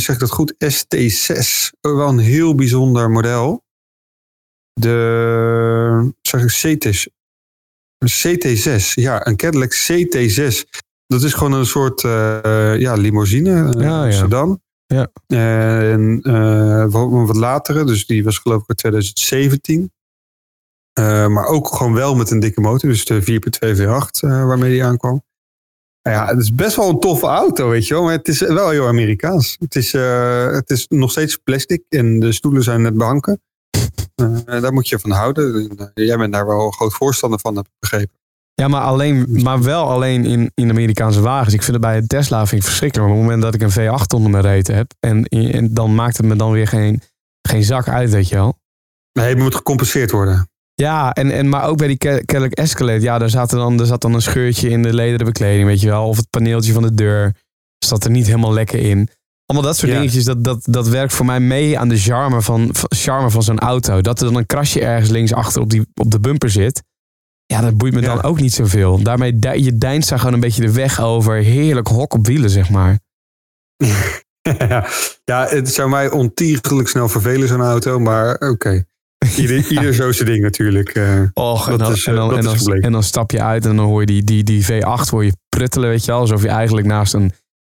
[0.02, 0.54] zeg ik dat goed?
[0.58, 1.72] ST6.
[1.82, 3.64] Ook Wel een heel bijzonder model.
[4.74, 6.14] De.
[6.22, 6.50] Zeg ik
[8.06, 8.94] CT, CT6.
[8.94, 10.64] Ja, een Cadillac CT6.
[11.08, 13.74] Dat is gewoon een soort eh, ja, limousine.
[13.76, 14.12] eh, Ja, ja.
[14.12, 14.62] Sedan.
[14.88, 15.08] Ja.
[15.28, 19.92] En eh, wat, wat latere, dus die was geloof ik uit 2017.
[20.94, 22.90] Eh, maar ook gewoon wel met een dikke motor.
[22.90, 25.24] Dus de 4.2 V8 eh, waarmee die aankwam.
[26.02, 28.04] Nou ja, het is best wel een toffe auto, weet je wel.
[28.04, 29.56] Maar het is wel heel Amerikaans.
[29.60, 33.42] Het is, het is nog steeds plastic en de stoelen zijn net behanken.
[34.46, 35.54] Eh, daar moet je van houden.
[35.56, 38.20] En, eh, jij bent daar wel een groot voorstander van, heb ik begrepen.
[38.54, 41.54] Ja, maar, alleen, maar wel alleen in, in Amerikaanse wagens.
[41.54, 43.10] Ik vind het bij een Tesla vind ik verschrikkelijk.
[43.10, 44.92] Maar op het moment dat ik een V8 onder mijn reet heb...
[45.00, 47.02] En, en dan maakt het me dan weer geen,
[47.42, 48.60] geen zak uit, weet je wel.
[49.14, 50.50] Nee, het moet gecompenseerd worden.
[50.74, 53.02] Ja, en, en, maar ook bij die Ca- Cadillac Escalade.
[53.02, 55.88] Ja, daar zat, dan, er zat dan een scheurtje in de lederen bekleding, weet je
[55.88, 56.08] wel.
[56.08, 57.36] Of het paneeltje van de deur
[57.86, 59.10] zat er niet helemaal lekker in.
[59.52, 59.98] Allemaal dat soort Ja.
[59.98, 63.44] dingetjes, dat, dat, dat werkt voor mij mee aan de charme van, van, charme van
[63.44, 64.02] zo'n auto.
[64.02, 66.84] Dat er dan een krasje ergens linksachter op, die, op de bumper zit.
[67.46, 68.08] Ja, dat boeit me Ja.
[68.08, 69.04] dan ook niet zoveel.
[69.04, 71.36] Daarmee, de- je deinst daar gewoon een beetje de weg over.
[71.36, 73.00] Heerlijk hok op wielen, zeg maar.
[74.68, 74.86] ja,
[75.24, 78.00] ja, het zou mij ontiegelijk snel vervelen, zo'n auto.
[78.00, 78.84] Maar oké.
[79.38, 80.90] Ieder, ieder zo zijn ding natuurlijk.
[80.90, 81.22] eh.
[81.34, 83.42] Och, en dan, is, en, eh, dan, dat en, is dan, en dan stap je
[83.42, 86.20] uit en dan hoor je die, die, die V8 hoor je pruttelen, weet je wel.
[86.20, 87.32] Alsof je eigenlijk naast een,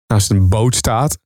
[0.07, 1.17] naast een boot staat.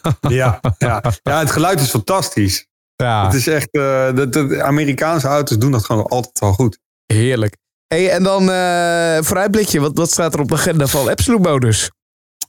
[0.28, 1.02] ja, ja.
[1.22, 2.66] ja, het geluid is fantastisch.
[2.96, 6.78] Ja, Het is echt, eh, de, de Amerikaanse auto's doen dat gewoon altijd wel goed.
[7.06, 7.56] heerlijk.
[7.86, 9.80] Hey, en dan eh vooruitblikje.
[9.80, 11.90] Wat, wat staat er op de agenda van Absolute Motors?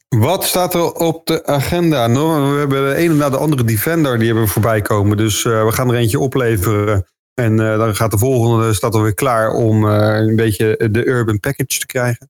[0.09, 2.07] Wat staat er op de agenda?
[2.07, 5.17] Nou, we hebben de ene na de andere Defender, die hebben we voorbij komen.
[5.17, 7.05] Dus eh, we gaan er eentje opleveren.
[7.33, 11.85] En dan gaat de volgende, staat alweer klaar om een beetje de urban package te
[11.85, 12.29] krijgen.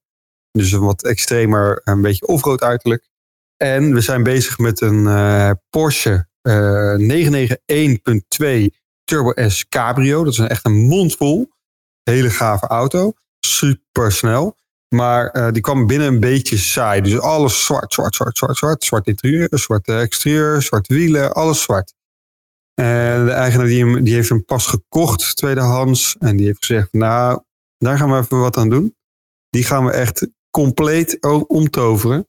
[0.51, 3.09] Dus een wat extremer, een beetje offroad uiterlijk.
[3.63, 10.23] En we zijn bezig met een eh, Porsche eh 991.2 Turbo S Cabrio.
[10.23, 11.49] Dat is een, echt een mondvol.
[12.03, 13.13] Hele gave auto.
[13.39, 14.55] Super snel.
[14.95, 17.01] Maar eh, die kwam binnen een beetje saai.
[17.01, 18.83] Dus alles zwart, zwart, zwart, zwart, zwart.
[18.83, 21.93] Zwart interieur, zwart exterieur, zwarte wielen, alles zwart.
[22.73, 26.15] En de eigenaar die, hem, die heeft hem pas gekocht, tweedehands.
[26.19, 27.41] En die heeft gezegd, nou,
[27.77, 28.95] daar gaan we even wat aan doen.
[29.49, 32.27] Die gaan we echt compleet omtoveren.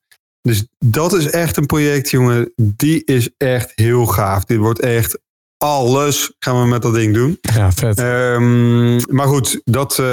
[0.49, 2.53] Dus dat is echt een project, jongen.
[2.57, 4.45] Die is echt heel gaaf.
[4.45, 5.19] Dit wordt echt
[5.59, 7.39] alles gaan we met dat ding doen.
[7.41, 7.99] Ja, vet.
[7.99, 10.07] Ehm, maar goed, dat, eh,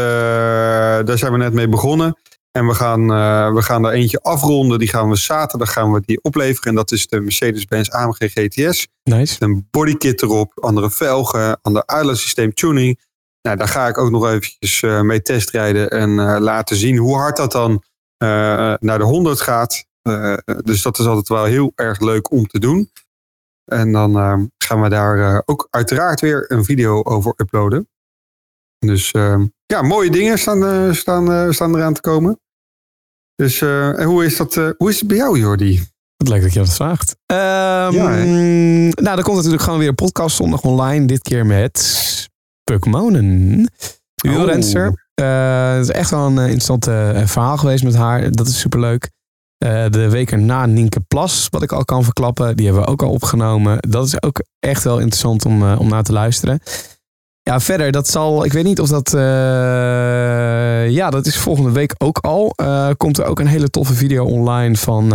[1.03, 2.17] daar zijn we net mee begonnen.
[2.51, 4.79] En we gaan, eh, we gaan er eentje afronden.
[4.79, 6.69] Die gaan we zaterdag gaan we die opleveren.
[6.69, 8.87] En dat is de Mercedes-Benz AMG GTS.
[9.03, 9.35] nice.
[9.39, 12.99] Een bodykit erop, andere velgen, ander uitlaatsysteem tuning.
[13.41, 17.37] Nou, daar ga ik ook nog eventjes eh, mee testrijden en laten zien hoe hard
[17.37, 17.83] dat dan
[18.79, 19.89] naar de 100 gaat.
[20.01, 22.91] Eh, dus dat is altijd wel heel erg leuk om te doen.
[23.65, 27.89] En dan eh, gaan we daar eh, ook uiteraard weer een video over uploaden.
[28.79, 32.39] Dus eh, ja, mooie dingen staan, eh, staan, eh, staan eraan te komen.
[33.35, 35.87] Dus eh, en hoe, is dat, eh, hoe is het bij jou, Jordi?
[36.17, 37.15] Wat leuk dat je dat vraagt.
[37.25, 38.09] Ehm, Ja,
[39.01, 41.05] nou, er komt natuurlijk gewoon weer een podcast zondag online.
[41.05, 42.29] Dit keer met
[42.63, 43.71] Puk Monen.
[44.15, 45.09] Wielrenster.
[45.13, 48.31] Eh, het is echt wel een eh, interessant eh, verhaal geweest met haar.
[48.31, 49.09] Dat is superleuk.
[49.61, 52.55] Eh de week erna Nienke Plas, wat ik al kan verklappen.
[52.55, 53.77] Die hebben we ook al opgenomen.
[53.79, 56.59] Dat is ook echt wel interessant om, eh, om naar te luisteren.
[57.41, 61.93] Ja, verder, dat zal, ik weet niet of dat, eh, ja, dat is volgende week
[61.97, 62.55] ook al.
[62.97, 65.09] Komt er ook een hele toffe video online van,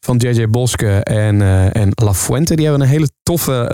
[0.00, 2.54] van JJ Boske en, en La Fuente.
[2.56, 3.64] Die hebben een hele toffe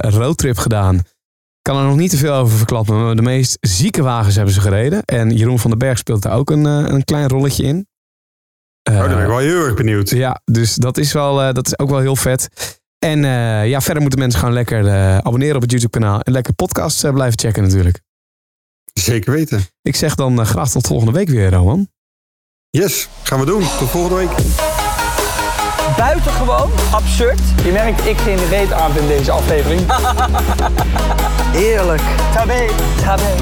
[0.00, 0.94] roadtrip gedaan.
[0.94, 4.54] Ik kan er nog niet te veel over verklappen, maar de meest zieke wagens hebben
[4.54, 5.02] ze gereden.
[5.04, 7.86] En Jeroen van den Berg speelt daar ook een, een klein rolletje in
[8.82, 10.10] oh, daar ben ik eh, wel heel erg benieuwd.
[10.10, 12.48] Ja, dus dat is, wel, eh, dat is ook wel heel vet.
[12.98, 14.90] En eh, ja, verder moeten mensen gewoon lekker
[15.22, 16.20] abonneren op het YouTube-kanaal.
[16.20, 18.00] En lekker podcasts blijven checken natuurlijk.
[18.92, 19.64] Zeker weten.
[19.82, 21.88] Ik zeg dan graag tot volgende week weer, Roman.
[22.70, 23.60] Yes, gaan we doen.
[23.78, 24.30] Tot volgende week.
[25.96, 27.40] Buitengewoon absurd.
[27.64, 29.80] Je merkt ik geen reet aan in deze aflevering.
[31.70, 32.02] Eerlijk.
[32.34, 32.66] Tabé.
[33.02, 33.34] Tabé.